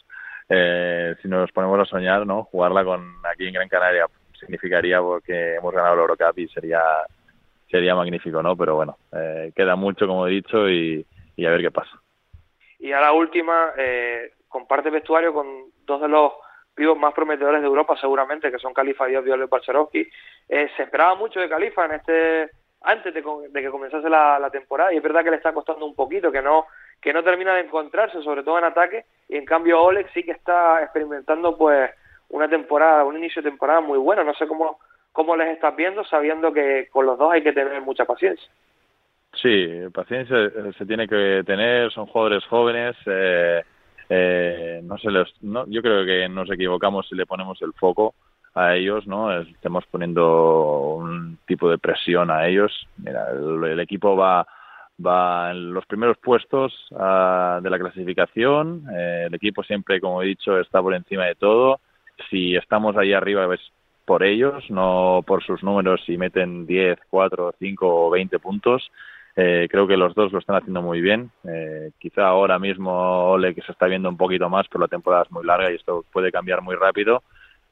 [0.49, 4.07] eh, si nos ponemos a soñar no jugarla con aquí en Gran Canaria
[4.43, 6.83] significaría porque hemos ganado el Eurocup y sería
[7.73, 8.55] sería magnífico, ¿no?
[8.55, 11.07] Pero bueno, eh, queda mucho, como he dicho, y,
[11.39, 11.99] a ver qué pasa.
[12.79, 15.47] Y a la última, eh, comparte vestuario con
[15.87, 16.33] dos de los
[16.77, 20.07] vivos más prometedores de Europa, seguramente, que son Califa y Violet Barcherovsky.
[20.49, 22.51] Eh, se esperaba mucho de Califa en este
[22.85, 25.95] antes de, que comenzase la, la, temporada y es verdad que le está costando un
[25.95, 26.67] poquito, que no
[27.01, 30.33] que no termina de encontrarse, sobre todo en ataque, y en cambio Oleg sí que
[30.33, 31.91] está experimentando pues
[32.33, 34.25] una temporada, un inicio de temporada muy bueno.
[34.25, 34.79] No sé cómo,
[35.13, 38.51] cómo les estás viendo, sabiendo que con los dos hay que tener mucha paciencia.
[39.35, 40.37] Sí, paciencia
[40.77, 42.97] se tiene que tener, son jugadores jóvenes.
[43.07, 43.63] Eh,
[44.09, 48.15] eh, no se les, no, yo creo que nos equivocamos si le ponemos el foco
[48.55, 49.35] a ellos, ¿no?
[49.41, 52.87] Estamos poniendo un tipo de presión a ellos.
[52.97, 54.47] Mira, el, equipo va
[55.05, 58.85] va en los primeros puestos uh, de la clasificación.
[58.95, 61.81] Eh, el equipo siempre, como he dicho, está por encima de todo
[62.31, 63.61] si estamos ahí arriba es
[64.05, 68.91] por ellos, no por sus números si meten 10, 4, 5 o 20 puntos.
[69.35, 71.31] Eh, creo que los dos lo están haciendo muy bien.
[71.49, 75.23] Eh, quizá ahora mismo Ole que se está viendo un poquito más, pero la temporada
[75.23, 77.23] es muy larga y esto puede cambiar muy rápido.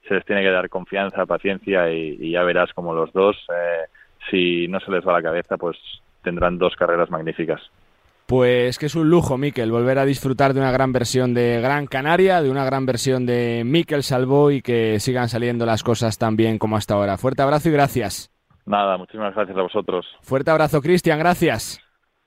[0.08, 3.84] Se les tiene que dar confianza, paciencia y, ya verás como los dos, eh,
[4.30, 5.76] si no se les va la cabeza, pues
[6.22, 7.60] tendrán dos carreras magníficas.
[8.30, 11.88] Pues que es un lujo, Miquel, volver a disfrutar de una gran versión de Gran
[11.88, 16.36] Canaria, de una gran versión de Miquel Salvo y que sigan saliendo las cosas tan
[16.36, 17.16] bien como hasta ahora.
[17.16, 18.30] Fuerte abrazo y gracias.
[18.66, 20.06] Nada, muchísimas gracias a vosotros.
[20.22, 21.80] Fuerte abrazo, Cristian, gracias.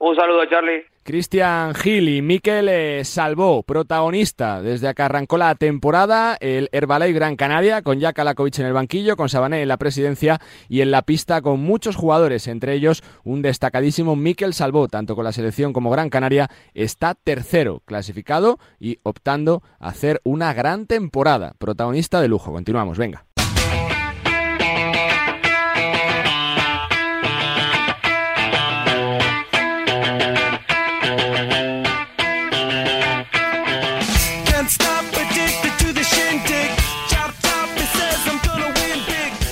[0.05, 0.83] Un saludo, Charlie.
[1.03, 7.37] Cristian Gil y Miquel eh, Salvó, protagonista desde que arrancó la temporada, el Herbalife Gran
[7.37, 11.03] Canaria, con Jack Alakovic en el banquillo, con Sabané en la presidencia y en la
[11.03, 15.89] pista con muchos jugadores, entre ellos un destacadísimo Miquel Salvó, tanto con la selección como
[15.89, 21.53] Gran Canaria, está tercero clasificado y optando a hacer una gran temporada.
[21.59, 22.51] Protagonista de lujo.
[22.51, 23.23] Continuamos, venga.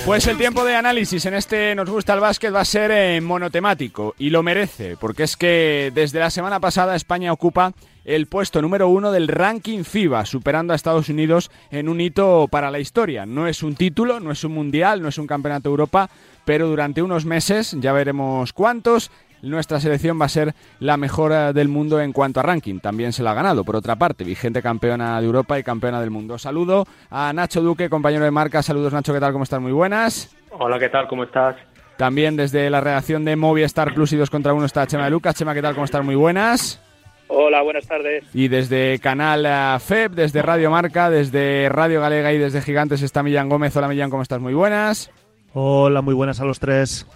[0.04, 3.20] Pues el tiempo de análisis en este Nos gusta el básquet va a ser eh,
[3.20, 7.72] monotemático y lo merece, porque es que desde la semana pasada España ocupa
[8.04, 12.72] el puesto número uno del ranking FIBA, superando a Estados Unidos en un hito para
[12.72, 13.26] la historia.
[13.26, 16.10] No es un título, no es un mundial, no es un campeonato de Europa,
[16.44, 19.12] pero durante unos meses, ya veremos cuántos,
[19.50, 22.78] nuestra selección va a ser la mejor eh, del mundo en cuanto a ranking.
[22.78, 26.10] También se la ha ganado, por otra parte, vigente campeona de Europa y campeona del
[26.10, 26.38] mundo.
[26.38, 28.62] Saludo a Nacho Duque, compañero de marca.
[28.62, 29.32] Saludos, Nacho, ¿qué tal?
[29.32, 29.60] ¿Cómo estás?
[29.60, 30.34] Muy buenas.
[30.50, 31.08] Hola, ¿qué tal?
[31.08, 31.56] ¿Cómo estás?
[31.96, 35.34] También desde la redacción de Movistar Plus y 2 contra 1 está Chema de Lucas.
[35.34, 35.74] Chema, ¿qué tal?
[35.74, 36.04] ¿Cómo estás?
[36.04, 36.80] Muy buenas.
[37.28, 38.24] Hola, buenas tardes.
[38.34, 43.22] Y desde Canal eh, FEB, desde Radio Marca, desde Radio Galega y desde Gigantes está
[43.22, 43.76] Millán Gómez.
[43.76, 44.40] Hola, Millán, ¿cómo estás?
[44.40, 45.10] Muy buenas.
[45.54, 47.06] Hola, muy buenas a los tres.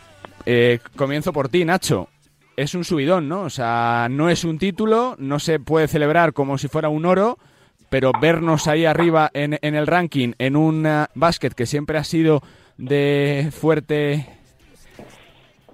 [0.46, 2.08] Eh, comienzo por ti, Nacho
[2.56, 3.42] es un subidón, ¿no?
[3.42, 7.38] O sea, no es un título, no se puede celebrar como si fuera un oro,
[7.90, 12.04] pero vernos ahí arriba en, en el ranking, en un uh, básquet que siempre ha
[12.04, 12.40] sido
[12.76, 14.26] de fuerte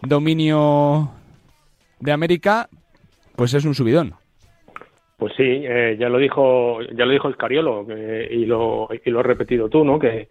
[0.03, 1.11] dominio
[2.01, 2.69] de América,
[3.37, 4.15] pues es un subidón.
[5.17, 7.87] Pues sí, eh, ya lo dijo, ya lo dijo el Cariolo
[8.29, 10.01] y lo y lo has repetido tú, ¿no?
[10.01, 10.29] Que,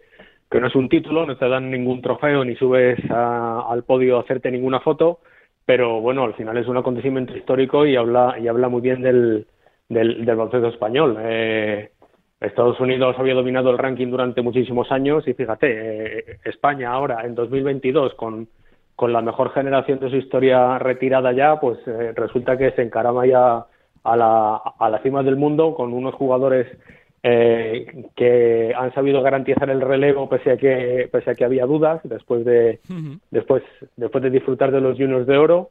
[0.50, 4.20] que no es un título, no te dan ningún trofeo ni subes al podio a
[4.20, 5.20] hacerte ninguna foto,
[5.64, 9.46] pero bueno, al final es un acontecimiento histórico y habla, y habla muy bien del,
[9.88, 11.16] del, baloncesto español.
[11.20, 11.90] Eh,
[12.40, 17.34] Estados Unidos había dominado el ranking durante muchísimos años y fíjate, eh, España ahora en
[17.34, 18.48] 2022 con,
[18.96, 23.26] con la mejor generación de su historia retirada ya, pues eh, resulta que se encarama
[23.26, 23.66] ya
[24.04, 26.66] a la, a la cima del mundo con unos jugadores
[27.24, 32.00] eh, que han sabido garantizar el relevo pese a que pese a que había dudas
[32.02, 32.80] después de
[33.30, 33.62] después
[33.96, 35.70] después de disfrutar de los Juniors de oro.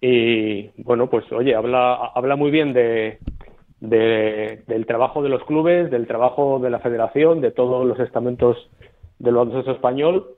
[0.00, 3.18] Y bueno pues oye habla habla muy bien de,
[3.80, 8.56] del trabajo de los clubes del trabajo de la Federación de todos los estamentos
[9.18, 10.36] del baloncesto español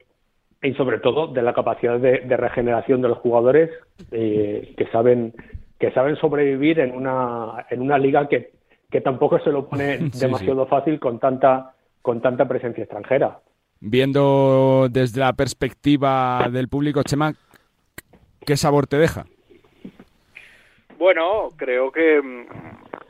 [0.63, 3.71] y sobre todo de la capacidad de, regeneración de los jugadores
[4.13, 5.35] eh, que saben
[5.79, 10.67] que saben sobrevivir en una en una liga que que tampoco se lo pone demasiado
[10.67, 13.41] fácil con tanta, con tanta presencia extranjera.
[13.81, 17.35] Viendo desde la perspectiva del público, Chema,
[18.47, 19.27] ¿qué sabor te deja?
[20.97, 22.47] Bueno, creo que mm,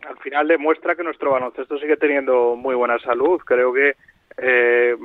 [0.09, 3.41] al final demuestra que nuestro baloncesto sigue teniendo muy buena salud.
[3.45, 3.95] Creo que
[4.37, 4.97] eh,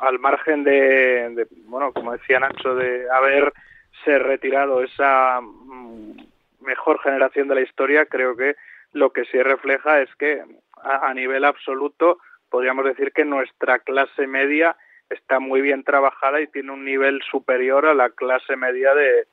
[0.00, 6.16] al margen de, bueno, como decía Nacho, de haberse retirado esa mm,
[6.60, 8.56] mejor generación de la historia, creo que
[8.92, 10.42] lo que sí refleja es que
[10.82, 12.18] a, nivel absoluto
[12.50, 14.76] podríamos decir que nuestra clase media
[15.10, 19.26] está muy bien trabajada y tiene un nivel superior a la clase media de,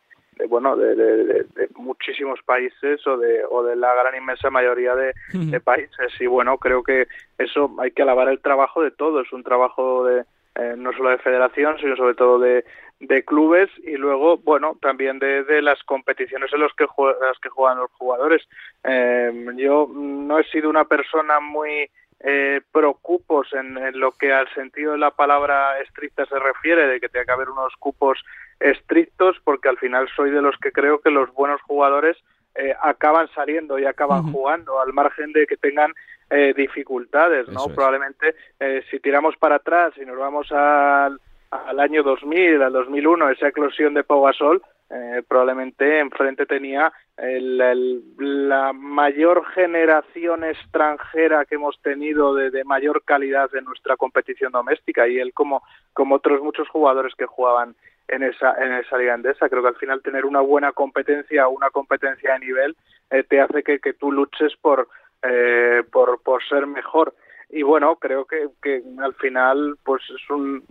[0.47, 5.13] bueno de, muchísimos países o de o de la gran inmensa mayoría de,
[5.61, 6.13] países.
[6.19, 10.25] Y bueno creo que eso hay que alabar el trabajo de todos un trabajo de
[10.55, 12.65] eh, no solo de federación sino sobre todo de,
[12.99, 17.49] de clubes y luego, bueno, también de, de las competiciones en los que las que
[17.49, 18.41] juegan los jugadores.
[18.83, 21.89] Eh, yo no he sido una persona muy
[22.21, 27.09] eh, preocupos en, lo que al sentido de la palabra estricta se refiere, de que
[27.09, 28.23] tenga que haber unos cupos
[28.59, 32.17] estrictos, porque al final soy de los que creo que los buenos jugadores
[32.55, 35.93] eh, acaban saliendo y acaban jugando, al margen de que tengan
[36.29, 37.67] eh, dificultades, ¿no?
[37.67, 41.19] Probablemente eh, si tiramos para atrás y nos vamos al
[41.51, 48.73] al año 2000, al 2001, esa eclosión de Pau Gasol, eh, probablemente enfrente tenía la
[48.73, 55.33] mayor generación extranjera que hemos tenido de, mayor calidad de nuestra competición doméstica y él
[55.33, 57.75] como, como otros muchos jugadores que jugaban
[58.09, 59.49] en esa, en esa liga andesa.
[59.49, 62.75] Creo que al final tener una buena competencia, una competencia de nivel,
[63.09, 64.87] eh, te hace que, que tú luches por,
[65.27, 67.13] eh, por, por ser mejor.
[67.49, 70.63] Y bueno, creo que, que al final pues es un,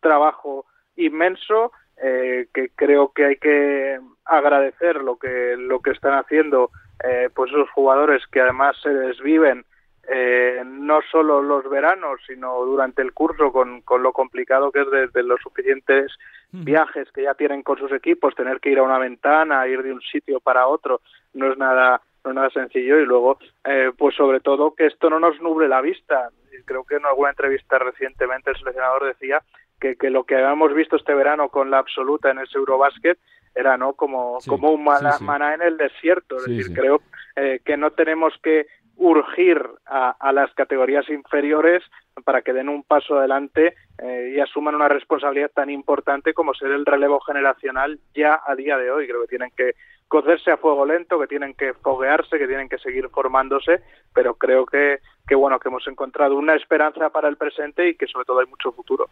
[0.00, 0.66] trabajo
[0.96, 1.72] inmenso
[2.02, 6.70] eh, que creo que hay que agradecer lo que lo que están haciendo
[7.04, 9.64] eh, pues esos jugadores que además se desviven
[10.08, 15.12] eh, no solo los veranos sino durante el curso con, con lo complicado que es
[15.12, 16.12] de, los suficientes
[16.50, 19.92] viajes que ya tienen con sus equipos, tener que ir a una ventana, ir de
[19.92, 21.00] un sitio para otro,
[21.32, 25.10] no es nada no es nada sencillo y luego eh, pues sobre todo que esto
[25.10, 26.30] no nos nuble la vista
[26.64, 29.42] creo que en alguna entrevista recientemente el seleccionador decía
[29.80, 33.18] que, que lo que habíamos visto este verano con la absoluta en ese Eurobasket
[33.54, 36.36] era no como, como un maná, en el desierto.
[36.36, 37.02] Es decir, creo
[37.36, 38.66] eh, que no tenemos que
[38.96, 41.82] urgir a, las categorías inferiores
[42.24, 46.70] para que den un paso adelante eh, y asuman una responsabilidad tan importante como ser
[46.70, 49.06] el relevo generacional ya a día de hoy.
[49.06, 49.74] Creo que tienen que
[50.12, 53.80] cocerse a fuego lento, que tienen que foguearse, que tienen que seguir formándose,
[54.12, 58.06] pero creo que, que bueno que hemos encontrado una esperanza para el presente y que
[58.06, 59.06] sobre todo hay mucho futuro.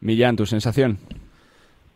[0.00, 0.98] Millán, tu sensación.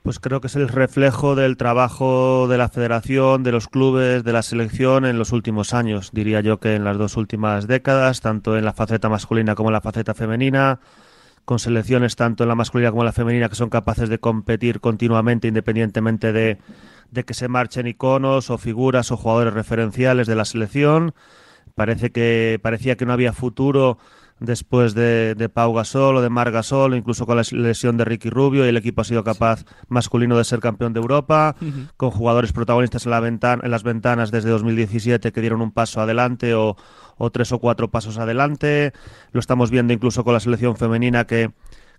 [0.03, 4.33] Pues creo que es el reflejo del trabajo de la federación, de los clubes, de
[4.33, 6.11] la selección en los últimos años.
[6.13, 9.75] Diría yo que en las dos últimas décadas, tanto en la faceta masculina como en
[9.75, 10.81] la faceta femenina,
[11.45, 14.81] con selecciones tanto en la masculina como en la femenina que son capaces de competir
[14.81, 16.59] continuamente independientemente de,
[17.11, 21.15] de que se marchen iconos o figuras o jugadores referenciales de la selección.
[21.75, 23.99] Parece que parecía que no había futuro
[24.41, 28.31] después de, de, Pau Gasol o de Mar Gasol, incluso con la lesión de Ricky
[28.31, 31.55] Rubio, y el equipo ha sido capaz masculino de ser campeón de Europa,
[31.97, 36.01] con jugadores protagonistas en, la ventana, en las ventanas desde 2017 que dieron un paso
[36.01, 36.77] adelante o,
[37.19, 38.93] o, tres o cuatro pasos adelante.
[39.33, 41.51] Lo estamos viendo incluso con la selección femenina que,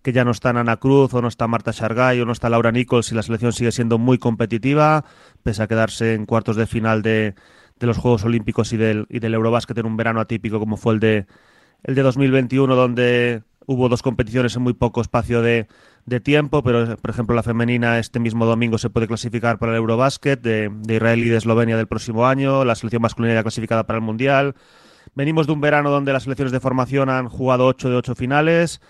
[0.01, 2.71] que ya no está Ana Cruz o no está Marta Shargay o no está Laura
[2.71, 5.05] Nichols y la selección sigue siendo muy competitiva,
[5.43, 7.35] pese a quedarse en cuartos de final de,
[7.79, 10.93] de los Juegos Olímpicos y del, y del Eurobásquet en un verano atípico como fue
[10.93, 11.25] el de
[11.83, 15.67] el de 2021 donde hubo dos competiciones en muy poco espacio de,
[16.23, 20.41] tiempo, pero por ejemplo la femenina este mismo domingo se puede clasificar para el Eurobasket
[20.41, 23.97] de, de, Israel y de Eslovenia del próximo año, la selección masculina ya clasificada para
[23.97, 24.55] el Mundial.
[25.15, 28.81] Venimos de un verano donde las selecciones de formación han jugado 8 de 8 finales,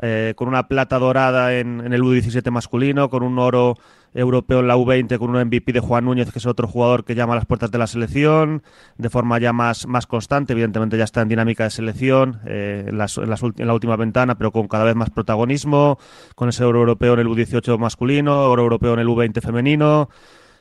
[0.00, 3.76] eh, con una plata dorada en, en el U17 masculino, con un oro
[4.14, 7.14] europeo en la U20 con un MVP de Juan Núñez, que es otro jugador que
[7.14, 8.62] llama a las puertas de la selección
[8.96, 10.52] de forma ya más, más constante.
[10.52, 14.68] Evidentemente ya está en dinámica de selección eh, en, en, la última ventana, pero con
[14.68, 15.98] cada vez más protagonismo,
[16.34, 20.08] con ese oro europeo en el U18 masculino, oro europeo en el U20 femenino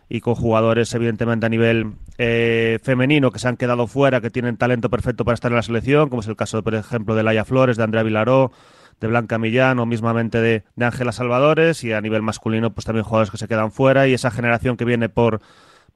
[0.10, 4.56] y con jugadores evidentemente a nivel eh, femenino que se han quedado fuera, que tienen
[4.56, 7.44] talento perfecto para estar en la selección, como es el caso, por ejemplo, de Laia
[7.44, 8.52] Flores, de Andrea Vilaró,
[9.00, 13.04] de Blanca Millán o mismamente de, de Ángela Salvadores y a nivel masculino pues también
[13.04, 15.42] jugadores que se quedan fuera y esa generación que viene por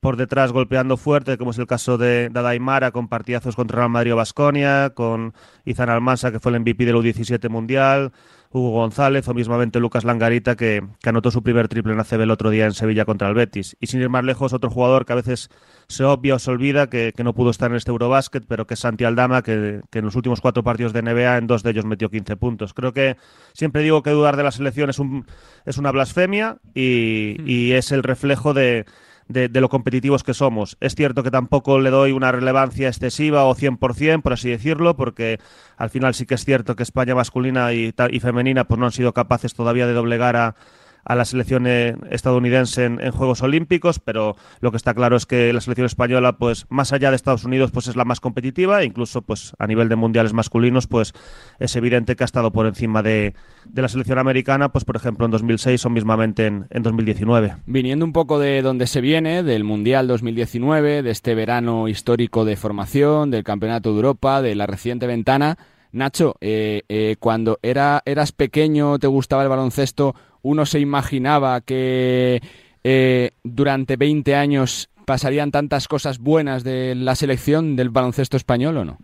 [0.01, 4.13] por detrás golpeando fuerte, como es el caso de Dadaimara, con partidazos contra Real Madrid
[4.13, 8.11] o Basconia, con Izan Almansa, que fue el MVP del U17 Mundial,
[8.53, 12.49] Hugo González o mismamente Lucas Langarita, que, anotó su primer triple en ACB el otro
[12.49, 13.77] día en Sevilla contra el Betis.
[13.79, 15.49] Y sin ir más lejos, otro jugador que a veces
[15.87, 18.79] se obvia o se olvida, que, no pudo estar en este Eurobásquet, pero que es
[18.81, 22.09] Santi Aldama, que, en los últimos cuatro partidos de NBA, en dos de ellos metió
[22.09, 22.73] 15 puntos.
[22.73, 23.15] Creo que
[23.53, 25.25] siempre digo que dudar de la selección es, un,
[25.65, 28.85] es una blasfemia y, y es el reflejo de
[29.31, 30.77] de, lo competitivos que somos.
[30.79, 35.39] Es cierto que tampoco le doy una relevancia excesiva o 100%, por así decirlo, porque
[35.77, 38.91] al final sí que es cierto que España masculina y, y femenina pues no han
[38.91, 40.55] sido capaces todavía de doblegar a,
[41.03, 45.51] a la selección eh, estadounidense en, Juegos Olímpicos, pero lo que está claro es que
[45.53, 48.85] la selección española, pues más allá de Estados Unidos, pues es la más competitiva, e
[48.85, 51.13] incluso pues a nivel de mundiales masculinos, pues
[51.59, 53.33] es evidente que ha estado por encima de,
[53.73, 57.55] la selección americana, pues por ejemplo en 2006 o mismamente en, en 2019.
[57.65, 62.55] Viniendo un poco de donde se viene, del Mundial 2019, de este verano histórico de
[62.55, 65.57] formación, del Campeonato de Europa, de la reciente ventana,
[65.93, 72.39] Nacho, eh, eh, cuando era, eras pequeño, te gustaba el baloncesto, uno se imaginaba que
[72.83, 78.85] eh, durante 20 años pasarían tantas cosas buenas de la selección del baloncesto español o
[78.85, 78.97] no?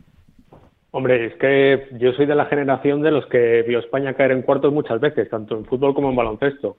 [0.91, 4.41] Hombre, es que yo soy de la generación de los que vio España caer en
[4.41, 6.77] cuartos muchas veces, tanto en fútbol como en baloncesto.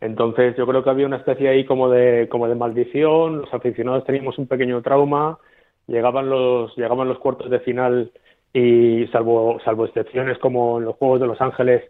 [0.00, 4.04] Entonces yo creo que había una especie ahí como de, como de maldición, los aficionados
[4.04, 5.38] teníamos un pequeño trauma,
[5.88, 8.12] llegaban los, llegaban los cuartos de final
[8.52, 11.82] y salvo, salvo excepciones como en los Juegos de Los Ángeles,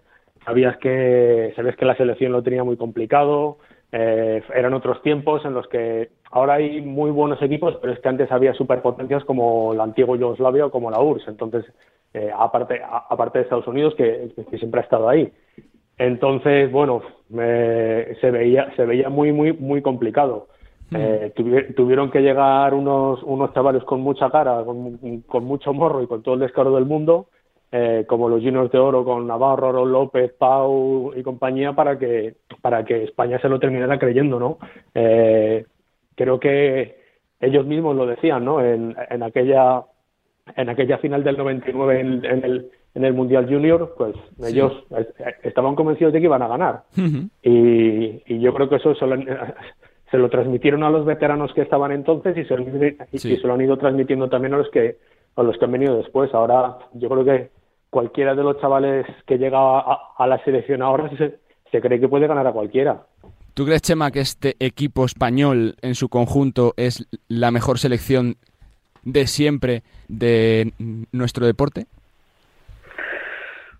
[0.44, 3.58] sabías que, sabías que la selección lo tenía muy complicado,
[3.92, 8.08] eh, eran otros tiempos en los que ahora hay muy buenos equipos, pero es que
[8.08, 11.64] antes había superpotencias como la antigua Yugoslavia o como la URSS, entonces,
[12.12, 15.32] eh, aparte, aparte de Estados Unidos, que, siempre ha estado ahí.
[15.96, 20.48] Entonces, bueno, se veía, se veía muy, muy, muy complicado.
[20.90, 20.96] Mm.
[20.96, 21.32] Eh,
[21.76, 26.22] tuvieron que llegar unos, unos chavales con mucha cara, con, con mucho morro y con
[26.22, 27.28] todo el descaro del mundo,
[27.70, 32.84] eh, como los Juniors de Oro con Navarro, López, Pau y compañía para que, para
[32.84, 34.58] que España se lo terminara creyendo, ¿no?
[34.94, 35.66] Eh,
[36.14, 36.96] creo que
[37.40, 38.64] ellos mismos lo decían, ¿no?
[38.64, 39.84] En, en aquella
[40.56, 44.72] en aquella final del 99 en, en, el, en el Mundial Junior, pues ellos
[45.42, 46.82] estaban convencidos de que iban a ganar.
[47.42, 48.94] y, yo creo que eso
[50.10, 52.56] se lo, transmitieron a los veteranos que estaban entonces y se,
[53.46, 54.96] lo, han ido transmitiendo también a los que
[55.36, 56.32] a los que han venido después.
[56.34, 57.50] Ahora yo creo que
[57.90, 61.38] cualquiera de los chavales que llega a, la selección ahora se,
[61.70, 63.02] se cree que puede ganar a cualquiera.
[63.54, 68.36] ¿Tú crees, Chema, que este equipo español en su conjunto es la mejor selección
[69.04, 70.72] de siempre de
[71.12, 71.86] nuestro deporte?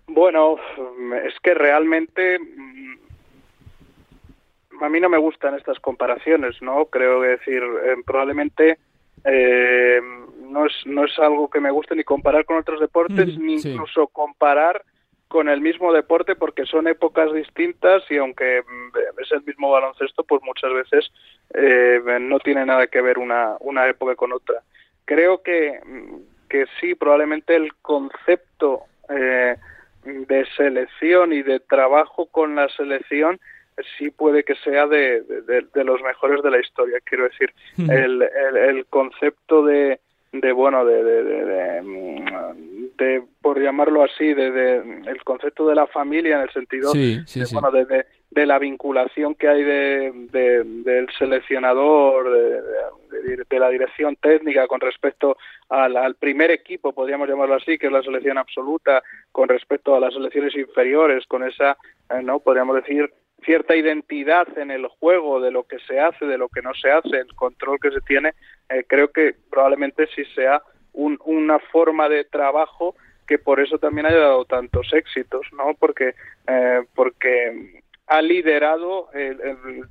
[0.07, 0.57] Bueno,
[1.25, 2.39] es que realmente
[4.81, 6.85] a mí no me gustan estas comparaciones, ¿no?
[6.85, 8.77] Creo que decir, eh, probablemente
[9.25, 9.99] eh,
[10.41, 14.07] no, es, no es algo que me guste ni comparar con otros deportes, ni incluso
[14.07, 14.83] comparar
[15.27, 20.23] con el mismo deporte porque son épocas distintas y aunque mm, es el mismo baloncesto,
[20.23, 21.11] pues muchas veces
[21.53, 24.61] eh, no tiene nada que ver una, una época con otra.
[25.05, 29.55] Creo que, mm, que sí, probablemente el concepto eh,
[30.03, 33.39] de selección y de trabajo con la selección
[33.97, 36.99] sí puede que sea de, de, los mejores de la historia.
[37.03, 39.99] Quiero decir, el, el, concepto de,
[40.31, 41.23] de bueno, de, de,
[42.97, 47.71] de, por llamarlo así, de, el concepto de la familia en el sentido de, bueno,
[47.71, 50.11] de, de, la vinculación que hay de,
[50.63, 57.77] del seleccionador, de, la dirección técnica con respecto al, al, primer equipo, podríamos llamarlo así,
[57.77, 61.77] que es la selección absoluta, con respecto a las selecciones inferiores, con esa,
[62.09, 63.11] eh, no, podríamos decir
[63.43, 66.91] cierta identidad en el juego de lo que se hace, de lo que no se
[66.91, 68.33] hace, el control que se tiene,
[68.69, 70.61] eh, creo que probablemente sí sea
[70.93, 72.95] una forma de trabajo
[73.27, 75.75] que por eso también haya dado tantos éxitos, ¿no?
[75.75, 76.15] Porque,
[76.47, 79.37] eh, porque ha liderado el,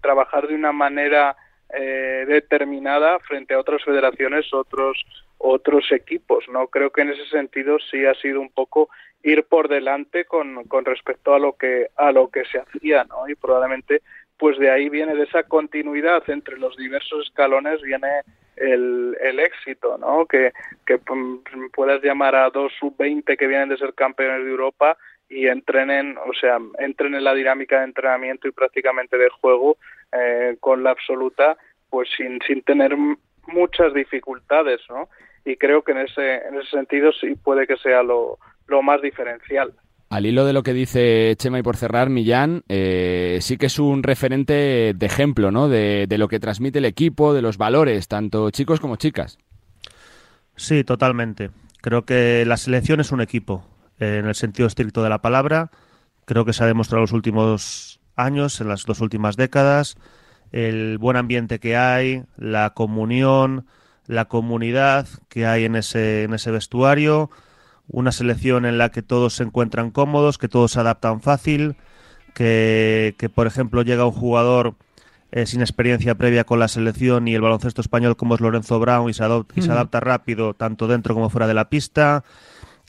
[0.02, 1.36] trabajar de una manera
[1.74, 5.04] eh, determinada frente a otras federaciones, otros
[5.40, 6.66] otros equipos, ¿no?
[6.66, 8.88] Creo que en ese sentido sí ha sido un poco
[9.22, 13.28] ir por delante con, con respecto a lo que a lo que se hacía, ¿no?
[13.28, 14.02] Y probablemente
[14.36, 18.08] pues de ahí viene de esa continuidad entre los diversos escalones viene
[18.56, 20.26] el, el éxito, ¿no?
[20.26, 20.52] Que,
[20.86, 20.98] que
[21.72, 24.96] puedas llamar a dos sub-20 que vienen de ser campeones de Europa
[25.28, 29.76] y entrenen, o sea, entren en la dinámica de entrenamiento y prácticamente de juego
[30.12, 31.56] eh, con la absoluta,
[31.90, 32.96] pues sin, sin tener
[33.46, 35.08] muchas dificultades, ¿no?
[35.44, 39.00] Y creo que en ese, en ese sentido sí puede que sea lo, lo más
[39.02, 39.72] diferencial.
[40.10, 43.78] Al hilo de lo que dice Chema y por cerrar, Millán, eh, sí que es
[43.78, 45.68] un referente de ejemplo, ¿no?
[45.68, 49.38] De, lo que transmite el equipo, de los valores, tanto chicos como chicas.
[50.56, 51.50] Sí, totalmente.
[51.82, 53.66] Creo que la selección es un equipo,
[53.98, 55.70] en el sentido estricto de la palabra.
[56.24, 59.96] Creo que se ha demostrado en los últimos años, en las dos últimas décadas,
[60.52, 63.66] el buen ambiente que hay, la comunión,
[64.06, 67.30] la comunidad que hay en ese, en ese vestuario
[67.88, 71.76] una selección en la que todos se encuentran cómodos, que todos se adaptan fácil,
[72.34, 74.76] que, por ejemplo llega un jugador
[75.32, 79.10] eh, sin experiencia previa con la selección y el baloncesto español como es Lorenzo Brown
[79.10, 79.24] y se,
[79.56, 82.24] y se adapta rápido tanto dentro como fuera de la pista.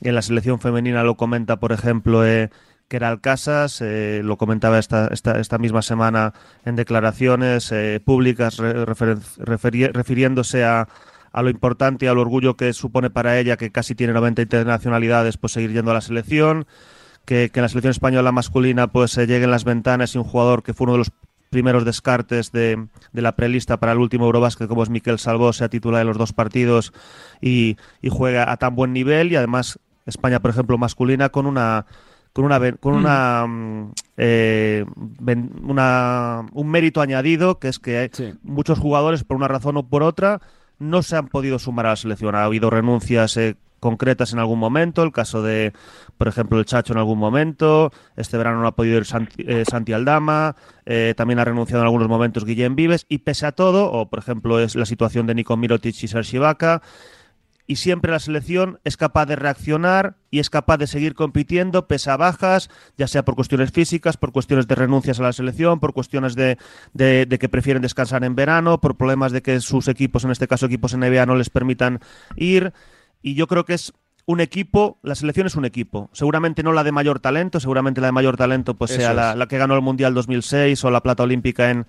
[0.02, 2.50] En la selección femenina lo comenta, por ejemplo, eh,
[2.88, 6.32] Keral Casas, eh, lo comentaba esta, esta, misma semana
[6.64, 10.88] en declaraciones eh, públicas refiriéndose a,
[11.32, 15.36] a lo importante y al orgullo que supone para ella, que casi tiene 90 internacionalidades,
[15.36, 16.66] pues seguir yendo a la selección,
[17.24, 20.62] que, que en la selección española masculina pues se lleguen las ventanas y un jugador
[20.62, 21.12] que fue uno de los
[21.50, 25.68] primeros descartes de, de la prelista para el último Eurobásquet, como es Miquel Salvó, sea
[25.68, 26.92] titular de los dos partidos
[27.40, 29.78] y, y juega a tan buen nivel y además
[30.10, 31.86] España, por ejemplo, masculina con una
[32.32, 34.84] con una con una, mm, eh,
[35.62, 38.10] una un mérito añadido que es que hay
[38.42, 40.40] muchos jugadores por una razón o por otra
[40.78, 42.34] no se han podido sumar a la selección.
[42.34, 45.72] Ha habido renuncias eh, concretas en algún momento, el caso de,
[46.18, 49.94] por ejemplo, el Chacho en algún momento, este verano no ha podido ir Santi, eh,
[49.94, 50.54] Aldama,
[50.86, 54.18] eh, también ha renunciado en algunos momentos Guillem Vives, y pese a todo, o por
[54.18, 56.82] ejemplo es la situación de Nico Mirotic y Sergi Vaca,
[57.70, 62.10] y siempre la selección es capaz de reaccionar y es capaz de seguir compitiendo pese
[62.10, 62.68] a bajas,
[62.98, 66.58] ya sea por cuestiones físicas, por cuestiones de renuncias a la selección, por cuestiones de,
[66.96, 70.94] que prefieren descansar en verano, por problemas de que sus equipos, en este caso equipos
[70.94, 72.00] en NBA, no les permitan
[72.34, 72.72] ir.
[73.22, 73.92] Y yo creo que es
[74.26, 76.10] un equipo, la selección es un equipo.
[76.12, 79.46] Seguramente no la de mayor talento, seguramente la de mayor talento pues sea la, la,
[79.46, 81.86] que ganó el Mundial 2006 o la plata olímpica en,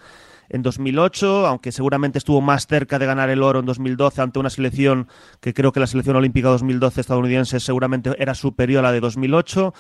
[0.52, 4.50] en 2008, aunque seguramente estuvo más cerca de ganar el oro en 2012 ante una
[4.50, 5.08] selección
[5.40, 9.74] que creo que la selección olímpica 2012 estadounidense seguramente era superior a la de 2008.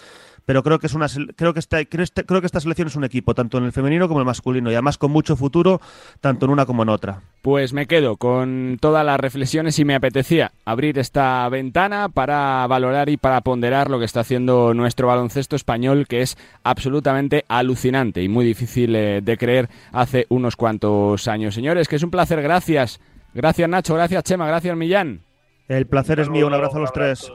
[0.45, 3.33] Pero creo que es una creo que esta, creo, que esta selección es un equipo,
[3.33, 5.81] tanto en el femenino como en el masculino, y además con mucho futuro,
[6.19, 7.21] tanto en una como en otra.
[7.41, 13.09] Pues me quedo con todas las reflexiones y me apetecía abrir esta ventana para valorar
[13.09, 18.29] y para ponderar lo que está haciendo nuestro baloncesto español, que es absolutamente alucinante y
[18.29, 21.55] muy difícil eh, de creer hace unos cuantos años.
[21.55, 22.99] Señores, que es un placer, gracias.
[23.33, 25.21] Gracias Nacho, gracias Chema, gracias Millán.
[25.67, 27.31] El placer es mío, un abrazo a los tres.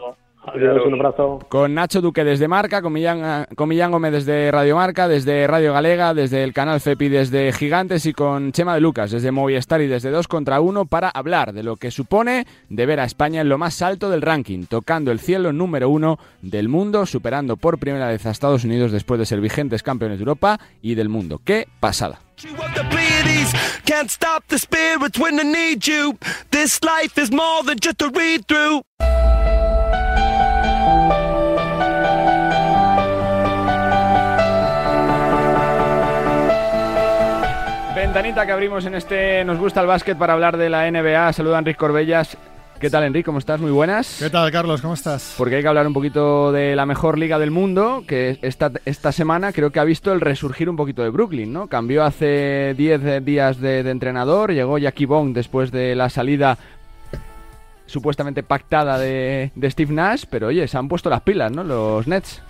[0.47, 1.41] Adiós, un abrazo.
[1.49, 5.73] Con Nacho Duque desde Marca, con Millán, con Millán Gómez desde Radio Marca, desde Radio
[5.73, 9.89] Galega, desde el canal FEPI desde Gigantes y con Chema de Lucas desde Movistar y
[9.89, 13.49] desde 2 contra 1 para hablar de lo que supone de ver a España en
[13.49, 18.09] lo más alto del ranking, tocando el cielo número uno del mundo, superando por primera
[18.09, 21.41] vez a Estados Unidos después de ser vigentes campeones de Europa y del mundo.
[21.45, 22.21] ¡Qué pasada!
[38.17, 41.35] Ventanita que abrimos en este Nos gusta el básquet para hablar de la NBA.
[41.35, 42.39] Saluda a Enrique Corbellas.
[42.81, 43.27] ¿Qué tal, Enrique?
[43.27, 43.61] ¿Cómo estás?
[43.61, 44.17] Muy buenas.
[44.19, 44.81] ¿Qué tal, Carlos?
[44.81, 45.35] ¿Cómo estás?
[45.37, 49.13] Porque hay que hablar un poquito de la mejor liga del mundo, que esta, esta
[49.13, 51.67] semana creo que ha visto el resurgir un poquito de Brooklyn, ¿no?
[51.67, 56.57] Cambió hace 10 días de, entrenador, llegó Jackie Bong después de la salida
[57.85, 61.63] supuestamente pactada de, de Steve Nash, pero oye, se han puesto las pilas, ¿no?
[61.63, 62.41] Los Nets.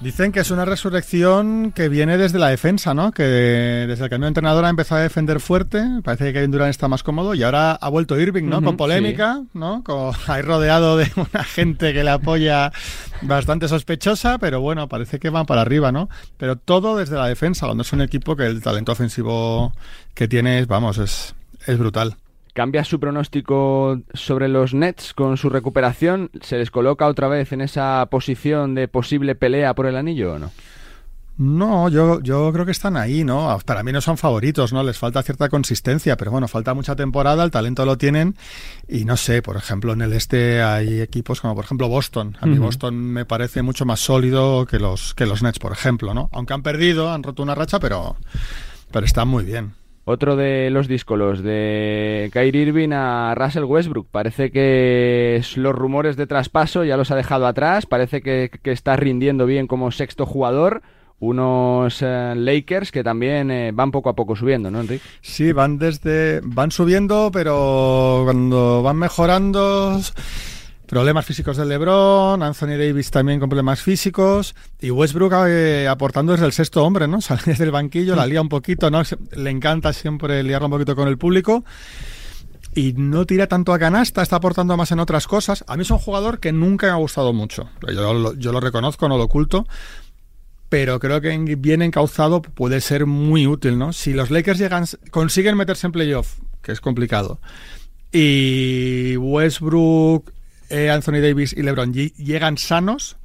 [0.00, 3.12] Dicen que es una resurrección que viene desde la defensa, ¿no?
[3.12, 5.84] Que desde el cambio de entrenador ha empezado a defender fuerte.
[6.02, 8.62] Parece que Kevin Durant está más cómodo y ahora ha vuelto Irving, ¿no?
[8.62, 9.84] Con polémica, ¿no?
[9.84, 12.72] Con, ahí rodeado de una gente que le apoya
[13.20, 16.08] bastante sospechosa, pero bueno, parece que van para arriba, ¿no?
[16.38, 19.74] Pero todo desde la defensa, cuando es un equipo que el talento ofensivo
[20.14, 21.34] que tiene, vamos, es,
[21.66, 22.16] es brutal
[22.52, 27.60] cambia su pronóstico sobre los Nets con su recuperación, ¿se les coloca otra vez en
[27.60, 30.50] esa posición de posible pelea por el anillo o no?
[31.40, 33.58] No, yo, yo creo que están ahí, ¿no?
[33.64, 34.82] Para mí no son favoritos, ¿no?
[34.82, 38.36] Les falta cierta consistencia, pero bueno, falta mucha temporada, el talento lo tienen
[38.86, 42.36] y no sé, por ejemplo, en el este hay equipos como por ejemplo Boston.
[42.42, 46.12] A mí Boston me parece mucho más sólido que los, que los Nets, por ejemplo,
[46.12, 46.28] ¿no?
[46.30, 48.16] Aunque han perdido, han roto una racha, pero,
[48.92, 49.79] pero están muy bien.
[50.12, 54.08] Otro de los díscolos de Kyrie Irving a Russell Westbrook.
[54.10, 57.86] Parece que los rumores de traspaso ya los ha dejado atrás.
[57.86, 60.82] Parece que, está rindiendo bien como sexto jugador
[61.20, 65.04] unos eh, Lakers que también eh, van poco a poco subiendo, ¿no, Enrique?
[65.20, 70.00] Sí, van desde van subiendo, pero cuando van mejorando
[70.90, 76.46] problemas físicos de LeBron, Anthony Davis también con problemas físicos y Westbrook eh, aportando desde
[76.46, 77.20] el sexto hombre, ¿no?
[77.20, 79.00] Sale desde el banquillo, la lía un poquito, ¿no?
[79.36, 81.64] Le encanta siempre liarlo un poquito con el público
[82.74, 85.64] y no tira tanto a canasta, está aportando más en otras cosas.
[85.68, 87.68] A mí es un jugador que nunca me ha gustado mucho.
[87.86, 89.68] Yo, lo reconozco, no lo oculto.
[90.70, 93.92] Pero creo que bien encauzado puede ser muy útil, ¿no?
[93.92, 97.40] Si los Lakers llegan, consiguen meterse en playoff, que es complicado,
[98.12, 100.32] y Westbrook
[100.70, 103.16] Anthony Davis y LeBron llegan sanos,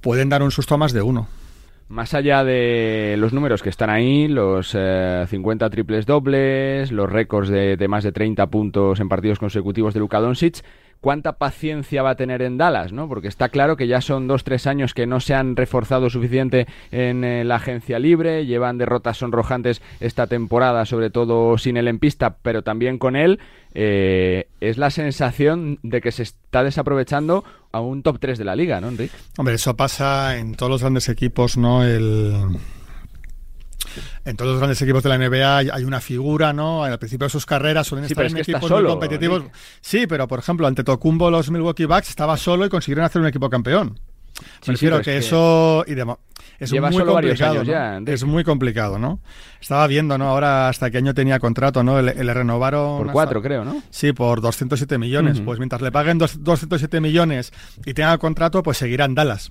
[0.00, 1.28] pueden dar un susto a más de uno.
[1.90, 7.48] Más allá de los números que están ahí, los 50 eh, triples dobles, los récords
[7.48, 10.62] de, más de 30 puntos en partidos consecutivos de Luka Doncic,
[11.00, 13.08] cuánta paciencia va a tener en Dallas, ¿no?
[13.08, 16.68] Porque está claro que ya son dos, tres años que no se han reforzado suficiente
[16.92, 21.98] en eh, la agencia libre, llevan derrotas sonrojantes esta temporada, sobre todo sin él en
[21.98, 23.40] pista, pero también con él.
[23.74, 28.56] Eh, es la sensación de que se está desaprovechando a un top 3 de la
[28.56, 29.14] liga, ¿no, Enrique?
[29.38, 31.84] Hombre, eso pasa en todos los grandes equipos, ¿no?
[31.84, 32.58] El
[34.24, 36.84] en todos los grandes equipos de la NBA hay una figura, ¿no?
[36.84, 39.44] Al principio de sus carreras suelen estar en equipos muy competitivos.
[39.80, 43.28] Sí, pero por ejemplo, ante Tocumbo los Milwaukee Bucks estaba solo y consiguieron hacer un
[43.28, 43.98] equipo campeón.
[44.66, 45.94] Me refiero que, eso y
[46.58, 48.12] es muy complicado, ¿no?
[48.12, 49.20] es muy complicado, ¿no?
[49.60, 50.28] Estaba viendo, ¿no?
[50.28, 52.00] Ahora hasta qué año tenía contrato, ¿no?
[52.02, 53.82] Le, renovaron por cuatro, creo, ¿no?
[53.90, 55.40] Sí, por 207 millones.
[55.40, 57.52] Pues mientras le paguen 207 millones
[57.84, 59.50] y tenga contrato, pues seguirá en Dallas.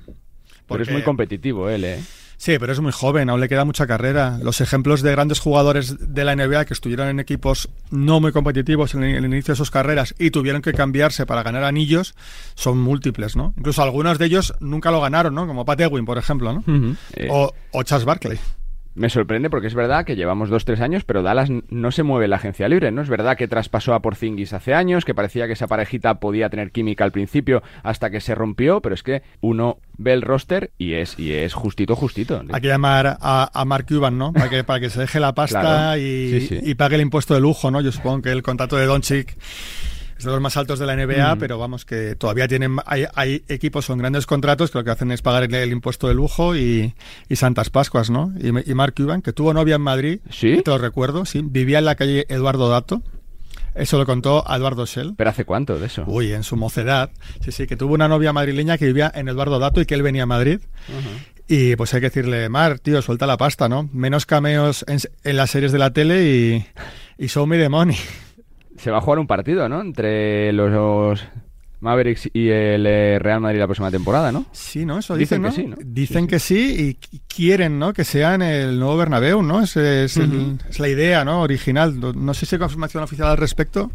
[0.67, 1.99] Pero es muy competitivo él, ¿eh?
[2.39, 4.39] Sí, pero es muy joven, aún le queda mucha carrera.
[4.41, 8.95] Los ejemplos de grandes jugadores de la NBA que estuvieron en equipos no muy competitivos
[8.95, 12.15] en el, inicio de sus carreras y tuvieron que cambiarse para ganar anillos
[12.55, 13.53] son múltiples, ¿no?
[13.57, 15.47] Incluso algunos de ellos nunca lo ganaron, ¿no?
[15.47, 16.63] Como Pat Ewing, por ejemplo, ¿no?
[17.29, 18.39] o, o Charles Barkley.
[18.95, 22.25] Me sorprende porque es verdad que llevamos dos, tres años, pero Dallas no se mueve
[22.25, 23.01] en la agencia libre, ¿no?
[23.01, 26.71] Es verdad que traspasó a Porzingis hace años, que parecía que esa parejita podía tener
[26.71, 30.93] química al principio hasta que se rompió, pero es que uno ve el roster y
[30.93, 32.43] es, y es justito, justito.
[32.51, 34.33] Hay que llamar a, Mark Cuban, ¿no?
[34.33, 37.71] Para que, para que se deje la pasta y, y, pague el impuesto de lujo,
[37.71, 37.81] ¿no?
[37.81, 39.37] Yo supongo que el contrato de Doncic
[40.19, 41.39] es de los más altos de la NBA, Mm.
[41.39, 45.11] pero vamos, que todavía tienen, hay, hay equipos con grandes contratos que lo que hacen
[45.11, 46.93] es pagar el, el impuesto de lujo y,
[47.27, 48.31] y Santas Pascuas, ¿no?
[48.39, 50.61] Y, y Mark Cuban, que tuvo novia en Madrid, ¿Sí?
[50.63, 53.01] te lo recuerdo, sí, vivía en la calle Eduardo Dato.
[53.75, 55.13] Eso lo contó Eduardo Shell.
[55.15, 56.03] ¿Pero hace cuánto de eso?
[56.07, 57.11] Uy, en su mocedad.
[57.41, 60.01] Sí, sí, que tuvo una novia madrileña que vivía en Eduardo Dato y que él
[60.01, 60.59] venía a Madrid.
[61.47, 63.87] Y pues hay que decirle, Mar, tío, suelta la pasta, ¿no?
[63.93, 66.65] Menos cameos en, en las series de la tele y,
[67.23, 67.95] y show me the money.
[68.81, 69.81] Se va a jugar un partido, ¿no?
[69.81, 71.21] Entre los
[71.81, 74.45] Mavericks y el eh, Real Madrid la próxima temporada, ¿no?
[74.51, 74.99] Sí, ¿no?
[74.99, 75.75] Eso Dicen dicen, que ¿no?
[75.77, 75.91] sí, ¿no?
[75.93, 77.93] Dicen que sí y qu- quieren, ¿no?
[77.93, 79.61] Que sea en el nuevo Bernabéu, ¿no?
[79.61, 81.41] Es, es, el- es la idea, ¿no?
[81.41, 81.97] Original.
[82.15, 83.91] No, sé si hay confirmación oficial al respecto,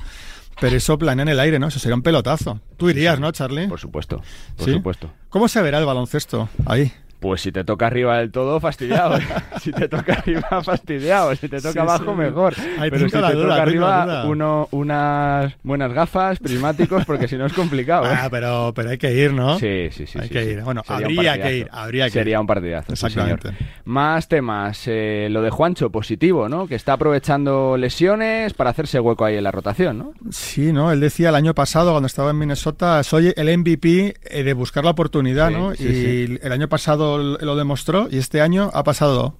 [0.60, 1.68] pero eso planea en el aire, ¿no?
[1.68, 2.60] Eso sería un pelotazo.
[2.76, 3.68] Tú irías, ¿no, Charlie?
[3.68, 4.22] Por supuesto,
[4.56, 5.10] por supuesto.
[5.28, 6.90] ¿Cómo se verá el baloncesto ahí?
[7.24, 9.16] Pues si te toca arriba del todo, fastidiado.
[9.62, 11.34] si te toca arriba, fastidiado.
[11.34, 12.18] Si te toca Sí, abajo, sí.
[12.18, 12.54] mejor.
[12.78, 17.54] Ahí Pero si te toca arriba, uno, unas buenas gafas, prismáticos, porque si no es
[17.54, 18.04] complicado.
[18.12, 18.14] ¿eh?
[18.14, 19.58] Ah, pero, pero hay que ir, ¿no?
[19.58, 20.18] Sí, sí, sí.
[20.20, 20.60] Hay sí, que ir.
[20.60, 22.40] Bueno, Sería habría que ir, habría que Sería ir.
[22.40, 23.30] un partidazo, señor.
[23.40, 23.66] Exactamente.
[23.86, 24.82] Más temas.
[24.86, 26.66] eh, lo de Juancho, positivo, ¿no?
[26.66, 30.12] Que está aprovechando lesiones para hacerse hueco ahí en la rotación, ¿no?
[30.30, 30.92] Sí, ¿no?
[30.92, 34.84] Él decía el año pasado, cuando estaba en Minnesota, soy el MVP eh, de buscar
[34.84, 35.72] la oportunidad, ¿no?
[35.72, 39.36] y el año pasado lo demostró y este año ha pasado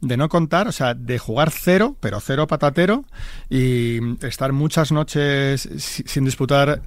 [0.00, 3.04] de no contar, o sea, de jugar cero, pero cero patatero,
[3.50, 6.82] y estar muchas noches si- sin disputar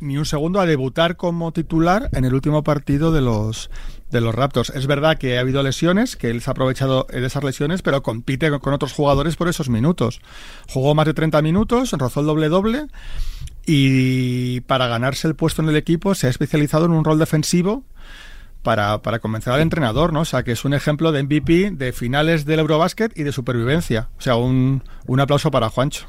[0.00, 3.70] ni un segundo a debutar como titular en el último partido de los
[4.10, 4.70] de los Raptors.
[4.70, 8.02] Es verdad que ha habido lesiones, que él se ha aprovechado de esas lesiones, pero
[8.02, 10.20] compite con, con otros jugadores por esos minutos.
[10.68, 12.86] Jugó más de 30 minutos, rozó el doble-doble
[13.66, 17.84] y para ganarse el puesto en el equipo se ha especializado en un rol defensivo
[18.62, 20.20] para, para convencer al entrenador, ¿no?
[20.20, 24.08] O sea, que es un ejemplo de MVP de finales del Eurobásquet y de supervivencia.
[24.18, 26.06] O sea, un, un aplauso para Juancho.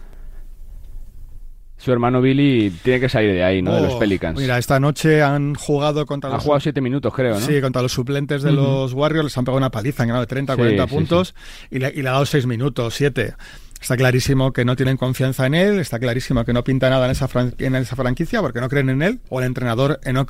[1.78, 3.74] Su hermano Billy tiene que salir de ahí, ¿no?
[3.74, 4.40] de los Oh, Pelicans.
[4.40, 7.40] Mira, esta noche han jugado contra ha los jugado siete minutos, creo, ¿no?
[7.40, 10.28] Sí, contra los suplentes de los Warriors les han pegado una paliza, han ganado de
[10.28, 11.36] 30 a Sí, 40 sí, puntos
[11.72, 13.34] Y, le, y le ha dado 6 minutos, 7.
[13.82, 17.12] Está clarísimo que no tienen confianza en él, está clarísimo que no pinta nada en
[17.12, 20.28] esa, fran- en esa franquicia porque no creen en él, o el entrenador en no,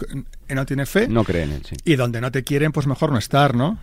[0.48, 1.08] en no tiene fe.
[1.10, 1.76] No creen en él, sí.
[1.84, 3.78] Y donde no te quieren, pues mejor no estar, ¿no?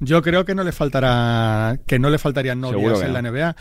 [0.00, 3.56] Yo creo que no le faltará, que no le faltarían novias en la NBA.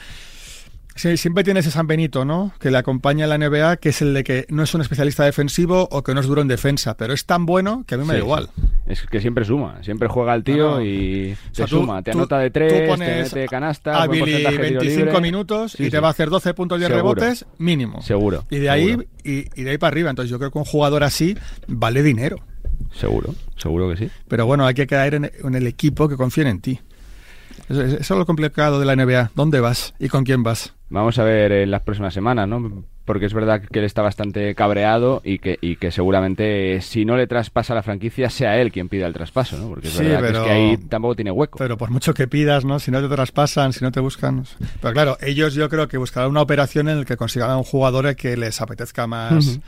[0.96, 2.54] Sí, siempre tienes ese San Benito, ¿no?
[2.60, 5.24] Que le acompaña en la NBA, que es el de que no es un especialista
[5.24, 8.04] defensivo o que no es duro en defensa, pero es tan bueno que a mí
[8.04, 8.50] me Sí, da igual.
[8.88, 12.02] Es que siempre suma, siempre juega el tío No, y O sea, te tú- suma,
[12.04, 15.22] te tú- anota de tres, te mete canasta, a Billy porcentaje de tiro 25 libre.
[15.22, 17.14] minutos Sí, y te va a hacer 12 puntos y 10 Seguro.
[17.16, 18.02] rebotes mínimo.
[18.02, 18.46] Seguro.
[18.50, 20.10] Y de ahí y, y de ahí para arriba.
[20.10, 21.38] Entonces yo creo que un jugador así
[21.68, 22.38] vale dinero.
[22.94, 24.10] Seguro, seguro que sí.
[24.28, 26.80] Pero bueno, hay que caer en, en el equipo que confíe en ti.
[27.72, 29.32] Eso, eso es lo complicado de la NBA.
[29.36, 30.74] ¿Dónde vas y con quién vas?
[30.90, 32.84] Vamos a ver en las próximas semanas, ¿no?
[33.06, 37.04] Porque es verdad que él está bastante cabreado y que, y que seguramente eh, si
[37.04, 39.70] no le traspasa la franquicia sea él quien pida el traspaso, ¿no?
[39.70, 41.58] Porque es Sí, verdad que, es pero- que ahí tampoco tiene hueco.
[41.58, 42.80] Pero por mucho que pidas, ¿no?
[42.80, 44.46] Si no te traspasan, si no te buscan.
[44.82, 47.64] Pero claro, ellos yo creo que buscarán una operación en la que consigan a un
[47.64, 49.60] jugador que les apetezca más.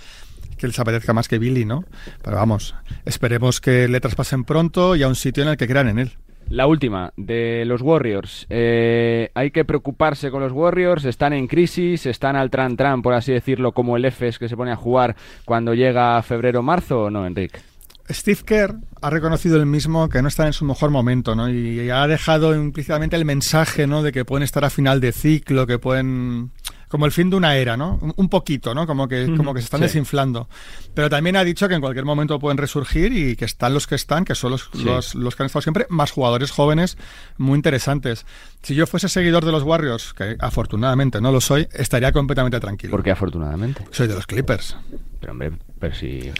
[0.57, 1.83] Que les apetezca más que Billy, ¿no?
[2.21, 2.75] Pero vamos,
[3.05, 6.11] esperemos que le traspasen pronto y a un sitio en el que crean en él.
[6.53, 8.45] La última, de los Warriors.
[8.47, 13.31] Eh, hay que preocuparse con los Warriors, están en crisis, están al tran-tran, por así
[13.33, 17.59] decirlo, como el EFES que se pone a jugar cuando llega febrero-marzo, ¿o no, Enrique?
[18.07, 21.49] Steve Kerr ha reconocido él mismo que no está en su mejor momento, ¿no?
[21.49, 24.03] Y ha dejado implícitamente el mensaje, ¿no?
[24.03, 26.51] De que pueden estar a final de ciclo, que pueden
[26.93, 27.97] como el fin de una era, ¿no?
[28.03, 28.85] Un, un poquito, ¿no?
[28.85, 29.85] Como que, como que se están sí.
[29.85, 30.47] desinflando.
[30.93, 33.95] Pero también ha dicho que en cualquier momento pueden resurgir y que están los que
[33.95, 34.83] están, que son los, Sí.
[34.83, 36.99] los, los que han estado siempre, más jugadores jóvenes
[37.39, 38.27] muy interesantes.
[38.61, 42.91] Si yo fuese seguidor de los Warriors, que afortunadamente no lo soy, estaría completamente tranquilo.
[42.91, 43.83] Porque afortunadamente.
[43.89, 44.77] Soy de los Clippers.
[45.19, 46.31] Pero hombre, pero si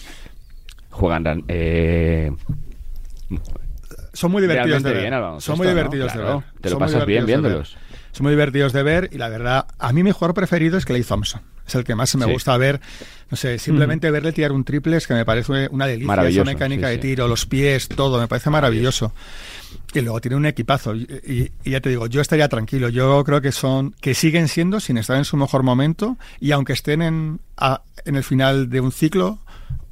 [0.92, 1.44] juegan...
[1.48, 2.32] Eh,
[4.14, 5.20] Son muy divertidos realmente de ver.
[5.32, 6.62] bien Son muy divertidos de Claro, ver.
[6.62, 7.68] Te lo Son pasas bien ver.
[8.14, 11.04] Son muy divertidos de ver y la verdad, a mí mi jugador preferido es Clay
[11.04, 11.42] Thompson.
[11.68, 12.32] Es el que más me Sí.
[12.32, 12.80] gusta ver.
[13.32, 16.28] No sé, simplemente verle tirar un triple es que me parece una delicia.
[16.28, 17.02] Esa mecánica sí, de sí.
[17.02, 19.14] tiro, los pies, todo, me parece maravilloso.
[19.94, 20.94] Y luego tiene un equipazo.
[20.94, 22.90] Y, y- y ya te digo, yo estaría tranquilo.
[22.90, 26.74] Yo creo que son, que siguen siendo, sin estar en su mejor momento, y aunque
[26.74, 29.40] estén en, a- en el final de un ciclo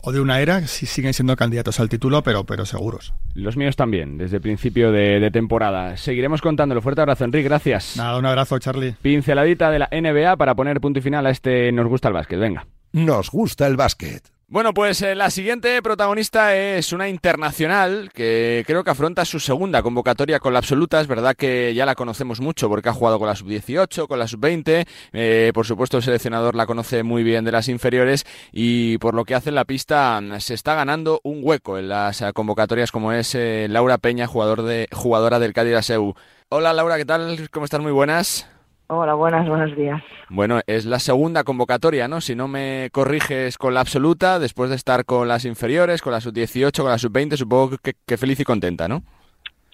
[0.04, 3.14] o de una era, sí siguen siendo candidatos al título, pero, pero seguros.
[3.34, 5.98] Los míos también, desde el principio de, de temporada.
[5.98, 6.82] Seguiremos contándolo.
[6.82, 7.98] Fuerte abrazo, Enrique, gracias.
[7.98, 8.96] Nada, un abrazo, Charlie.
[9.02, 12.40] Pinceladita de la NBA para poner punto y final a este Nos gusta el básquet.
[12.40, 12.68] Venga.
[12.94, 14.24] Nos gusta el básquet.
[14.52, 19.82] Bueno, pues eh, la siguiente protagonista es una internacional que creo que afronta su segunda
[19.82, 21.00] convocatoria con la absoluta.
[21.00, 24.28] Es verdad que ya la conocemos mucho porque ha jugado con la sub-18, con la
[24.28, 24.86] sub-20.
[25.14, 29.24] Eh, por supuesto, el seleccionador la conoce muy bien de las inferiores y por lo
[29.24, 33.34] que hace en la pista se está ganando un hueco en las convocatorias como es
[33.36, 36.14] eh, Laura Peña, jugador de, jugadora del Cádiz ASEU.
[36.50, 37.50] Hola Laura, ¿qué tal?
[37.52, 37.80] ¿Cómo estás?
[37.80, 38.46] Muy buenas.
[38.94, 40.04] Hola, buenas, buenos días.
[40.28, 42.20] Bueno, es la segunda convocatoria, ¿no?
[42.20, 46.20] Si no me corriges con la absoluta, después de estar con las inferiores, con la
[46.20, 49.02] sub-18, con la sub-20, supongo que, feliz y contenta, ¿no?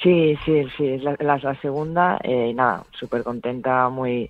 [0.03, 2.19] Sí, sí, sí, es la, la, segunda.
[2.23, 4.29] Eh, nada, súper contenta, muy,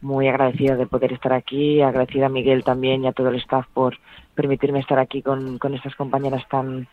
[0.00, 3.68] muy agradecida de poder estar aquí, agradecida a Miguel también y a todo el staff
[3.72, 3.96] por
[4.34, 6.88] permitirme estar aquí con, con estas compañeras tan,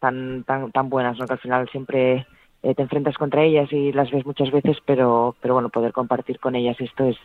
[0.00, 1.26] tan, tan, tan buenas, ¿no?
[1.26, 2.26] Que al final siempre
[2.64, 6.40] eh, te enfrentas contra ellas y las ves muchas veces, pero, pero bueno, poder compartir
[6.40, 7.16] con ellas esto es,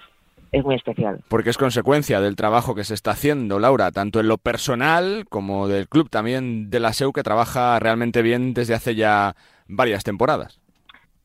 [0.52, 1.22] es muy especial.
[1.30, 5.70] Porque es consecuencia del trabajo que se está haciendo, Laura, tanto en lo personal como
[5.70, 9.36] del club también de la SEU, que trabaja realmente bien desde hace ya
[9.70, 10.60] varias temporadas.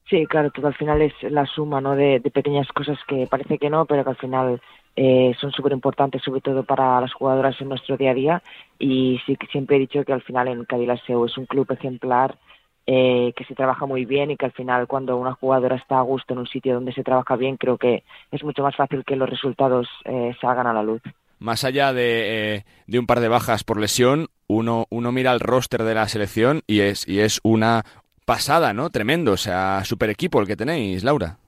[0.08, 1.96] Sí, claro, todo al final es la suma ¿no?
[1.96, 4.60] de, pequeñas cosas que parece que no, pero que al final
[4.94, 8.42] eh, son súper importantes, sobre todo para las jugadoras en nuestro día a día.
[8.78, 11.66] Y sí que siempre he dicho que al final en Cádiz SEU es un club
[11.72, 12.38] ejemplar
[12.87, 16.03] eh, que se trabaja muy bien y que al final cuando una jugadora está a
[16.03, 19.16] gusto en un sitio donde se trabaja bien, creo que es mucho más fácil que
[19.16, 21.01] los resultados eh, salgan a la luz.
[21.39, 25.41] Más allá de, eh, de, un par de bajas por lesión, uno, uno mira el
[25.41, 27.85] roster de la selección y es, y es una
[28.26, 28.91] pasada, ¿no?
[28.91, 31.39] Tremendo, o sea, super equipo el que tenéis, Laura.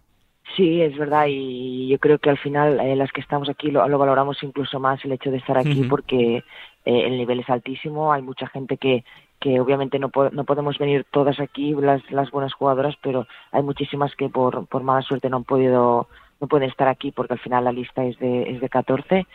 [0.56, 3.98] Sí, es verdad, y yo creo que al final las que estamos aquí lo, lo,
[3.98, 6.44] valoramos incluso más el hecho de estar aquí porque
[6.86, 9.04] el nivel es altísimo, hay mucha gente que,
[9.40, 14.14] que obviamente no, no podemos venir todas aquí, las, las buenas jugadoras, pero hay muchísimas
[14.14, 16.08] que por, por mala suerte no han podido
[16.40, 19.26] no pueden estar aquí porque al final la lista es de, es de 14,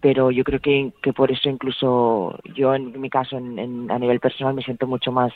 [0.00, 4.20] pero yo creo que, que por eso incluso yo en mi caso en, a nivel
[4.20, 5.32] personal me siento mucho más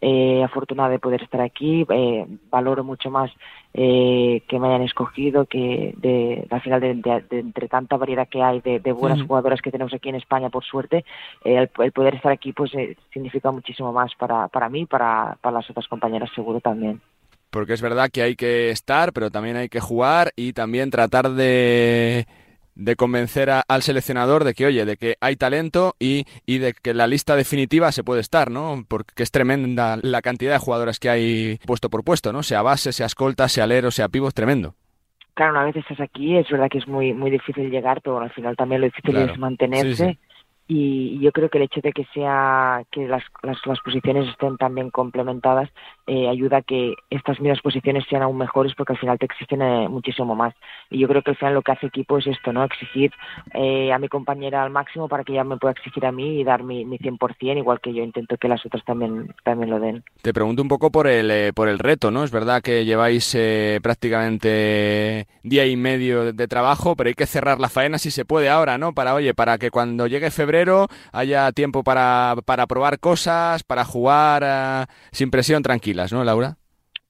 [0.00, 3.30] eh, afortunada de poder estar aquí, eh, valoro mucho más
[3.72, 8.60] eh, que me hayan escogido, que de, al final de, entre tanta variedad que hay
[8.60, 11.04] de, buenas jugadoras que tenemos aquí en España, por suerte,
[11.44, 12.72] el, poder estar aquí pues
[13.12, 17.00] significa muchísimo más para, para mí y para, para las otras compañeras seguro también.
[17.50, 21.30] Porque es verdad que hay que estar, pero también hay que jugar y también tratar
[21.30, 22.26] de
[22.76, 26.94] de convencer al seleccionador de que, oye, de que hay talento y, y de que
[26.94, 28.84] la lista definitiva se puede estar, ¿no?
[28.86, 32.42] Porque es tremenda la cantidad de jugadoras que hay puesto por puesto, ¿no?
[32.42, 34.74] Sea base, sea escolta, sea alero, sea pivo, es tremendo.
[35.34, 38.30] Claro, una vez estás aquí, es verdad que es muy muy difícil llegar, pero al
[38.30, 40.18] final también lo difícil es mantenerse
[40.68, 44.90] y yo creo que el hecho de que sea que las, las, posiciones estén también
[44.90, 45.70] complementadas
[46.08, 49.62] eh, ayuda a que estas mismas posiciones sean aún mejores porque al final te exigen
[49.62, 50.54] eh, muchísimo más.
[50.90, 53.12] Y yo creo que al final lo que hace equipo es esto no exigir
[53.54, 56.44] eh, a mi compañera al máximo para que ella me pueda exigir a mí y
[56.44, 60.02] dar mi, mi 100% igual que yo intento que las otras también también lo den.
[60.20, 63.36] Te pregunto un poco por el por el reto no es verdad que lleváis
[63.82, 68.48] prácticamente día y medio de trabajo pero hay que cerrar la faena si se puede
[68.48, 70.55] ahora no para oye para que cuando llegue febrero
[71.12, 76.56] haya tiempo para, para probar cosas, para jugar eh, sin presión tranquilas, ¿no, Laura?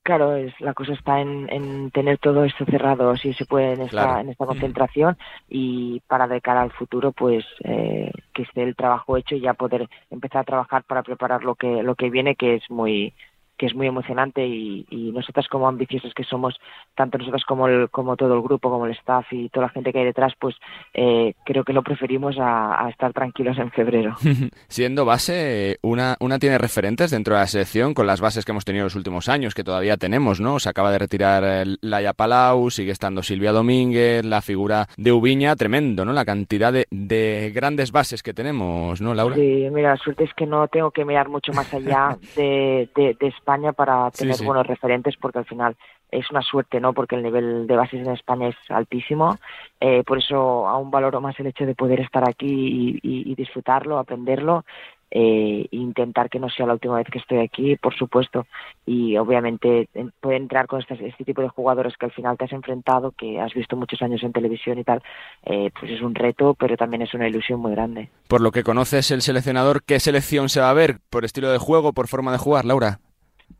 [0.07, 4.21] Claro, es, la cosa está en, tener todo esto cerrado, si se puede, en esta,
[4.21, 5.19] en esta concentración
[5.49, 9.55] y para de cara al futuro, pues eh, que esté el trabajo hecho y ya
[9.55, 13.15] poder empezar a trabajar para preparar lo que lo que viene, que es muy
[13.57, 16.55] que es muy emocionante y, y nosotras como ambiciosas que somos,
[16.95, 19.93] tanto nosotras como, el, como todo el grupo, como el staff y toda la gente
[19.93, 20.55] que hay detrás, pues
[20.95, 24.17] eh, creo que lo preferimos a, estar tranquilos en febrero.
[24.69, 28.65] Siendo base, una, una tiene referentes dentro de la selección con las bases que hemos
[28.65, 30.59] tenido los últimos años, que todavía tenemos, ¿no?
[30.59, 36.05] Se acaba de retirar Laia Palau, sigue estando Silvia Domínguez, la figura de Ubiña, tremendo,
[36.05, 36.13] ¿no?
[36.13, 39.35] La cantidad de, de grandes bases que tenemos, ¿no, Laura?
[39.35, 43.17] Sí, mira, la suerte es que no tengo que mirar mucho más allá de, de,
[43.19, 45.77] de España para tener buenos referentes porque al final
[46.11, 46.93] es una suerte, ¿no?
[46.93, 49.39] Porque el nivel de bases en España es altísimo.
[49.81, 54.65] Eh, por eso aún valoro más el hecho de poder estar aquí y disfrutarlo, aprenderlo
[55.11, 58.47] eh, intentar que no sea la última vez que estoy aquí, por supuesto,
[58.85, 59.89] y obviamente
[60.21, 63.41] puede entrar con este, este, tipo de jugadores que al final te has enfrentado, que
[63.41, 65.03] has visto muchos años en televisión y tal,
[65.45, 68.11] eh, pues es un reto, pero también es una ilusión muy grande.
[68.29, 70.99] Por lo que conoces el seleccionador, ¿qué selección se va a ver?
[71.09, 72.99] ¿Por estilo de juego, por forma de jugar, Laura?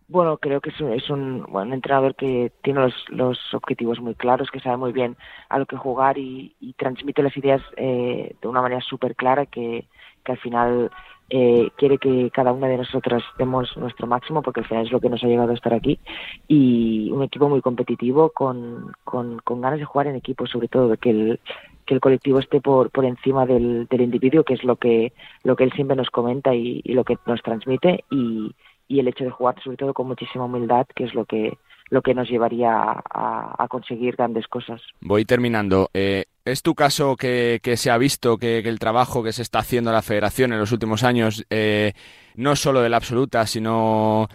[0.09, 4.61] Bueno, creo que es un, buen entrenador que tiene los, los, objetivos muy claros, que
[4.61, 5.17] sabe muy bien
[5.49, 9.87] a lo que jugar y, transmite las ideas eh, de una manera súper clara que,
[10.27, 10.91] al final
[11.31, 15.01] eh, quiere que cada una de nosotras demos nuestro máximo porque al final es lo
[15.01, 15.99] que nos ha llegado a estar aquí.
[16.47, 21.11] Y un equipo muy competitivo con, con, ganas de jugar en equipo sobre todo que
[21.11, 21.41] el,
[21.85, 25.57] que el colectivo esté por, por encima del, del individuo, que es lo que, lo
[25.57, 28.53] que él siempre nos comenta y, lo que nos transmite, y,
[28.89, 31.59] y el hecho de jugar sobre todo con muchísima humildad, que es lo que,
[31.91, 34.81] lo que nos llevaría a, conseguir grandes cosas.
[35.01, 35.91] Voy terminando.
[35.93, 39.61] Eh, ¿Es tu caso que, que se ha visto que, el trabajo que se está
[39.61, 41.93] haciendo la federación en los últimos años, eh,
[42.37, 44.29] no solo de la absoluta, sino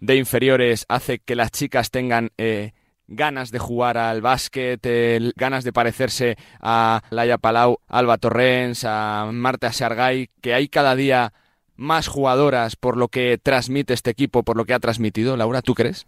[0.00, 2.72] de inferiores, hace que las chicas tengan eh,
[3.08, 4.80] ganas de jugar al básquet,
[5.36, 11.32] ganas de parecerse a Laia Palau, Alba Torrens, a Marta Sargay, que hay cada día
[11.76, 15.36] más jugadoras por lo que transmite este equipo, por lo que ha transmitido?
[15.36, 16.06] Laura, ¿tú crees?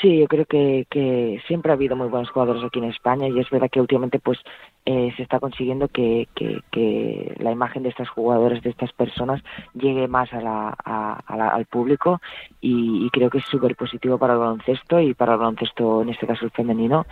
[0.00, 3.40] Sí, yo creo que, que siempre ha habido muy buenos jugadores aquí en España y
[3.40, 4.38] es verdad que últimamente pues
[4.84, 9.42] eh, se está consiguiendo que, que, la imagen de estas jugadoras, de estas personas,
[9.74, 10.68] llegue más a la,
[11.26, 12.20] al público
[12.60, 16.26] y, creo que es súper positivo para el baloncesto y para el baloncesto, en este
[16.26, 17.06] caso el femenino,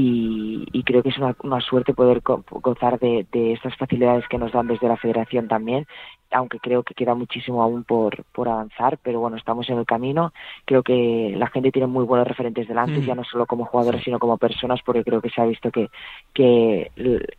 [0.00, 4.52] y, creo que es una, una suerte poder gozar de, de, estas facilidades que nos
[4.52, 5.86] dan desde la federación también
[6.30, 10.32] aunque creo que queda muchísimo aún por, por avanzar, pero bueno, estamos en el camino.
[10.64, 13.04] Creo que la gente tiene muy buenos referentes delante, mm.
[13.04, 15.88] ya no solo como jugadores, sino como personas, porque creo que se ha visto que,
[16.34, 16.90] que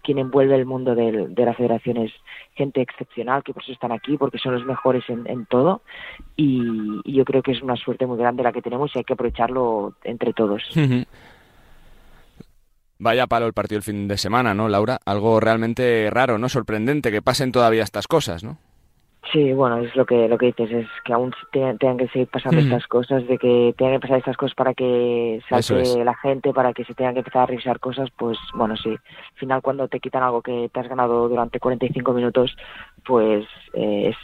[0.04, 2.12] quien envuelve el mundo de, la federación es
[2.56, 5.82] gente excepcional, que por eso están aquí, porque son los mejores en, en todo.
[6.36, 6.60] Y,
[7.06, 9.94] yo creo que es una suerte muy grande la que tenemos y hay que aprovecharlo
[10.04, 10.64] entre todos.
[13.00, 15.00] Vaya palo el partido el fin de semana, ¿no, Laura?
[15.06, 16.50] Algo realmente raro, ¿no?
[16.50, 18.58] Sorprendente que pasen todavía estas cosas, ¿no?
[19.32, 22.60] Sí, bueno, es lo que lo que dices, es que aún tengan, que seguir pasando
[22.60, 26.74] estas cosas, de que tengan que pasar estas cosas para que salte la gente, para
[26.74, 28.90] que se tengan que empezar a revisar cosas, pues bueno, sí.
[28.90, 32.58] Al final, cuando te quitan algo que te has ganado durante 45 minutos,
[33.06, 33.46] pues
[33.76, 34.18] eh, es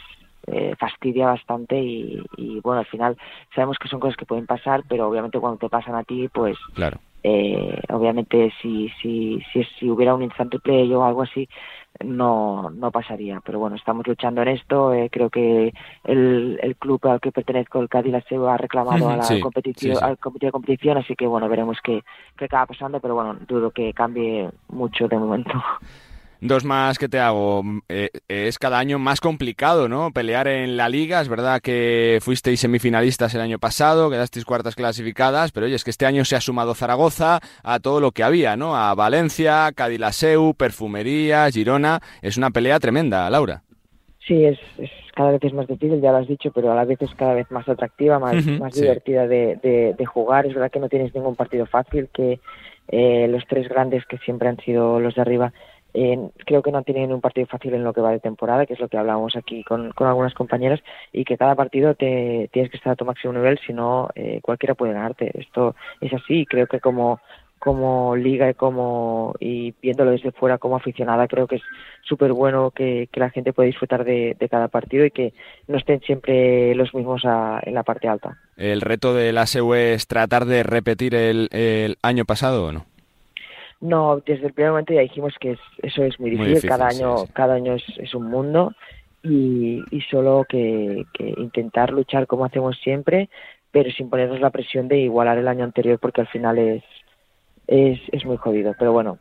[0.48, 3.16] eh, fastidia bastante y, y, bueno, al final
[3.54, 6.58] sabemos que son cosas que pueden pasar, pero obviamente cuando te pasan a ti, pues
[6.74, 6.98] claro.
[7.28, 11.48] Eh, obviamente si, si, si, si hubiera un instante play o algo así,
[12.04, 13.40] no, no pasaría.
[13.44, 14.94] Pero bueno, estamos luchando en esto.
[14.94, 15.74] Eh, creo que
[16.04, 20.18] el, el club al que pertenezco, el Cádiz se ha reclamado a la competición, al
[20.18, 22.04] comité de competición, así que bueno, veremos qué,
[22.36, 25.50] qué acaba pasando, pero bueno, dudo que cambie mucho de momento.
[26.40, 27.62] Dos más que te hago.
[27.88, 30.10] Eh, es cada año más complicado, ¿no?
[30.12, 31.20] Pelear en la liga.
[31.20, 35.90] Es verdad que fuisteis semifinalistas el año pasado, quedasteis cuartas clasificadas, pero oye, es que
[35.90, 38.76] este año se ha sumado Zaragoza a todo lo que había, ¿no?
[38.76, 42.00] A Valencia, Cadilaseu, Perfumería, Girona.
[42.22, 43.62] Es una pelea tremenda, Laura.
[44.26, 44.58] Sí, es,
[45.14, 47.32] cada vez es más difícil, ya lo has dicho, pero a la vez es cada
[47.32, 50.46] vez más atractiva, más, más divertida de, de, jugar.
[50.46, 52.40] Es verdad que no tienes ningún partido fácil, que
[52.88, 55.52] eh, los tres grandes que siempre han sido los de arriba
[55.98, 58.74] eh, creo que no tienen un partido fácil en lo que va de temporada, que
[58.74, 60.80] es lo que hablábamos aquí con, con algunas compañeras,
[61.10, 64.40] y que cada partido te tienes que estar a tu máximo nivel, si no, eh,
[64.42, 65.30] cualquiera puede ganarte.
[65.40, 67.18] Esto es así, y creo que como
[67.58, 71.62] como liga y como y viéndolo desde fuera como aficionada creo que es
[72.02, 75.32] súper bueno que, la gente pueda disfrutar de, cada partido y que
[75.66, 78.36] no estén siempre los mismos en la parte alta.
[78.58, 82.84] ¿El reto de la SEU es tratar de repetir el, el año pasado o no?
[83.80, 86.68] No, desde el primer momento ya dijimos que eso es muy difícil.
[86.68, 88.72] cada año, cada año es, un mundo
[89.22, 93.28] y, y solo que, que, intentar luchar como hacemos siempre,
[93.70, 96.84] pero sin ponernos la presión de igualar el año anterior porque al final es,
[97.66, 98.74] es, es muy jodido.
[98.78, 99.18] Pero bueno,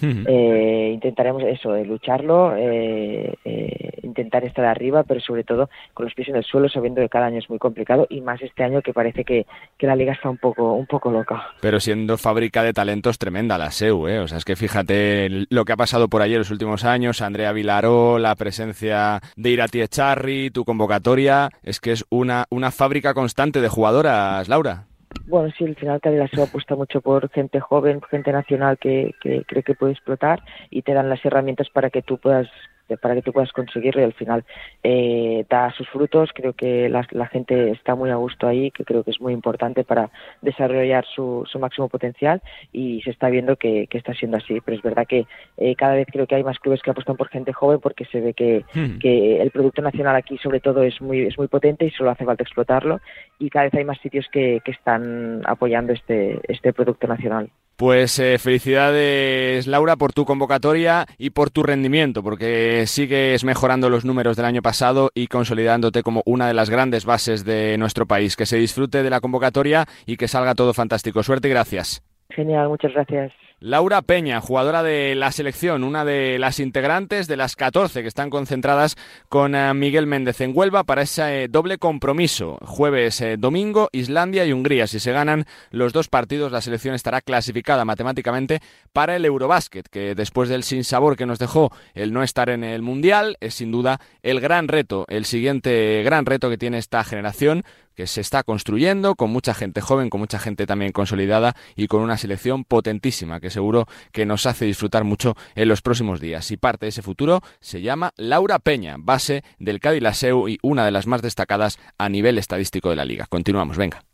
[0.00, 6.14] eh, intentaremos eso, de lucharlo, eh, eh, intentar estar arriba, pero sobre todo con los
[6.14, 8.82] pies en el suelo, sabiendo que cada año es muy complicado y más este año
[8.82, 9.46] que parece que,
[9.76, 11.48] que la liga está un poco, un poco loca.
[11.60, 14.20] Pero siendo fábrica de talentos tremenda la SEU, ¿eh?
[14.20, 17.22] o sea, es que fíjate lo que ha pasado por allí en los últimos años,
[17.22, 23.14] Andrea Vilaró, la presencia de Irati Echarri, tu convocatoria, es que es una, una fábrica
[23.14, 24.86] constante de jugadoras, Laura.
[25.26, 29.62] Bueno, sí, al final se apuesta mucho por gente joven, gente nacional que, que cree
[29.62, 32.48] que puede explotar y te dan las herramientas para que tú puedas
[32.96, 34.44] para que tú puedas conseguirlo y al final
[34.82, 36.30] eh, da sus frutos.
[36.34, 39.84] Creo que la, gente está muy a gusto ahí, que creo que es muy importante
[39.84, 40.10] para
[40.40, 44.60] desarrollar su, su máximo potencial y se está viendo que, que, está siendo así.
[44.64, 45.26] Pero es verdad que
[45.56, 48.20] eh, cada vez creo que hay más clubes que apuestan por gente joven porque se
[48.20, 48.98] ve que, hmm.
[48.98, 52.24] que el producto nacional aquí sobre todo es muy, es muy potente y solo hace
[52.24, 53.00] falta explotarlo
[53.38, 57.50] y cada vez hay más sitios que, que están apoyando este, este producto nacional.
[57.78, 64.04] Pues eh, felicidades Laura por tu convocatoria y por tu rendimiento, porque sigues mejorando los
[64.04, 68.34] números del año pasado y consolidándote como una de las grandes bases de nuestro país.
[68.34, 71.22] Que se disfrute de la convocatoria y que salga todo fantástico.
[71.22, 72.02] Suerte y gracias.
[72.30, 73.32] Genial, muchas gracias.
[73.60, 78.30] Laura Peña, jugadora de la selección, una de las integrantes de las 14 que están
[78.30, 78.94] concentradas
[79.28, 82.58] con eh, Miguel Méndez en Huelva para ese eh, doble compromiso.
[82.62, 84.86] Jueves, eh, domingo, Islandia y Hungría.
[84.86, 88.60] Si se ganan los dos partidos, la selección estará clasificada matemáticamente
[88.92, 92.82] para el Eurobásquet, que después del sinsabor que nos dejó el no estar en el
[92.82, 97.64] Mundial, es sin duda el gran reto, el siguiente gran reto que tiene esta generación
[97.98, 102.00] que se está construyendo con mucha gente joven, con mucha gente también consolidada y con
[102.00, 106.48] una selección potentísima que seguro que nos hace disfrutar mucho en los próximos días.
[106.52, 110.92] Y parte de ese futuro se llama Laura Peña, base del Cádiz y una de
[110.92, 113.26] las más destacadas a nivel estadístico de la liga.
[113.28, 114.04] Continuamos, venga.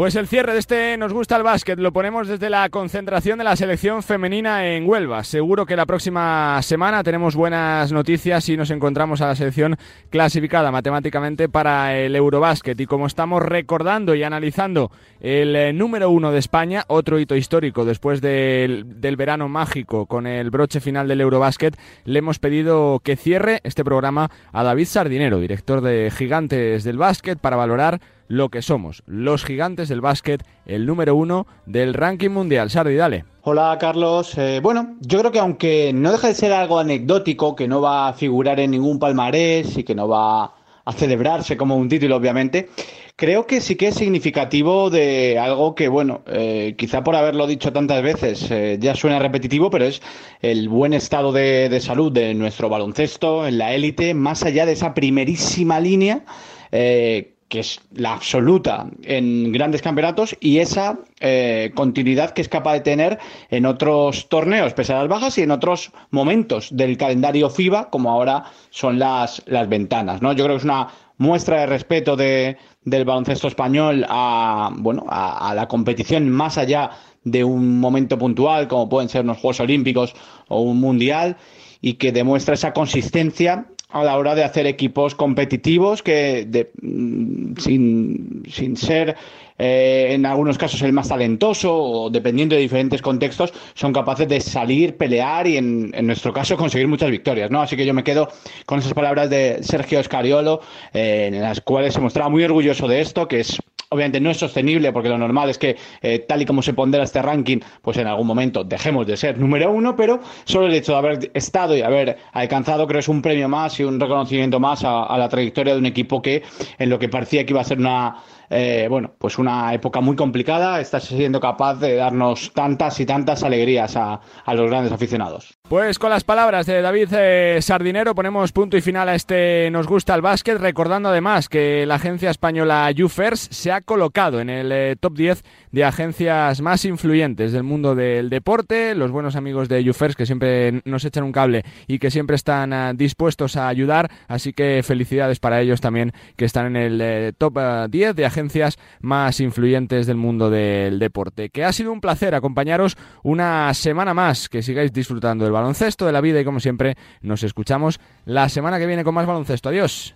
[0.00, 3.44] Pues el cierre de este Nos gusta el básquet lo ponemos desde la concentración de
[3.44, 5.22] la selección femenina en Huelva.
[5.24, 9.76] Seguro que la próxima semana tenemos buenas noticias y nos encontramos a la selección
[10.08, 12.80] clasificada matemáticamente para el Eurobásquet.
[12.80, 14.90] Y como estamos recordando y analizando
[15.20, 20.26] el eh, número uno de España, otro hito histórico después del, del verano mágico con
[20.26, 21.76] el broche final del Eurobásquet,
[22.06, 27.38] le hemos pedido que cierre este programa a David Sardinero, director de Gigantes del Básquet,
[27.38, 32.70] para valorar lo que somos, los gigantes del básquet, el número uno del ranking mundial.
[32.70, 33.24] Sardi, dale.
[33.42, 34.38] Hola Carlos.
[34.38, 38.06] Eh, bueno, yo creo que aunque no deja de ser algo anecdótico, que no va
[38.06, 40.44] a figurar en ningún palmarés y que no va
[40.84, 42.68] a celebrarse como un título, obviamente,
[43.16, 47.72] creo que sí que es significativo de algo que, bueno, eh, quizá por haberlo dicho
[47.72, 50.00] tantas veces eh, ya suena repetitivo, pero es
[50.40, 54.72] el buen estado de, de salud de nuestro baloncesto en la élite, más allá de
[54.72, 56.24] esa primerísima línea.
[56.70, 62.74] Eh, que es la absoluta en grandes campeonatos y esa eh, continuidad que es capaz
[62.74, 63.18] de tener
[63.50, 68.10] en otros torneos, pese a las bajas, y en otros momentos del calendario FIBA, como
[68.10, 70.22] ahora son las, las ventanas.
[70.22, 70.32] ¿no?
[70.32, 70.88] Yo creo que es una
[71.18, 76.92] muestra de respeto de, del baloncesto español a, bueno, a, a la competición más allá
[77.24, 80.14] de un momento puntual, como pueden ser unos Juegos Olímpicos
[80.46, 81.36] o un Mundial,
[81.80, 87.56] y que demuestra esa consistencia a la hora de hacer equipos competitivos que de, mm,
[87.56, 89.16] sin, sin ser
[89.58, 94.40] eh, en algunos casos el más talentoso o dependiendo de diferentes contextos son capaces de
[94.40, 97.60] salir, pelear y en, en nuestro caso conseguir muchas victorias, ¿no?
[97.60, 98.28] Así que yo me quedo
[98.64, 100.60] con esas palabras de Sergio Escariolo
[100.94, 103.60] eh, en las cuales se mostraba muy orgulloso de esto, que es
[103.90, 107.02] obviamente no es sostenible porque lo normal es que eh, tal y como se pondera
[107.02, 110.92] este ranking, pues en algún momento dejemos de ser número uno, pero solo el hecho
[110.92, 114.84] de haber estado y haber alcanzado creo es un premio más y un reconocimiento más
[114.84, 116.42] a, la trayectoria de un equipo que
[116.78, 120.16] en lo que parecía que iba a ser una eh, bueno, pues una época muy
[120.16, 124.20] complicada, está siendo capaz de darnos tantas y tantas alegrías a
[124.54, 125.59] los grandes aficionados.
[125.70, 129.86] Pues con las palabras de David eh, Sardinero ponemos punto y final a este Nos
[129.86, 134.72] gusta el básquet, recordando además que la agencia española YouFirst se ha colocado en el
[134.72, 139.84] eh, top 10 de agencias más influyentes del mundo del deporte, los buenos amigos de
[139.84, 144.10] YouFirst que siempre nos echan un cable y que siempre están uh, dispuestos a ayudar,
[144.26, 148.26] así que felicidades para ellos también que están en el eh, top uh, 10 de
[148.26, 151.50] agencias más influyentes del mundo del deporte.
[151.50, 156.12] Que ha sido un placer acompañaros una semana más, que sigáis disfrutando del baloncesto, de
[156.12, 159.68] la vida y como siempre nos escuchamos la semana que viene con más baloncesto.
[159.68, 160.14] Adiós.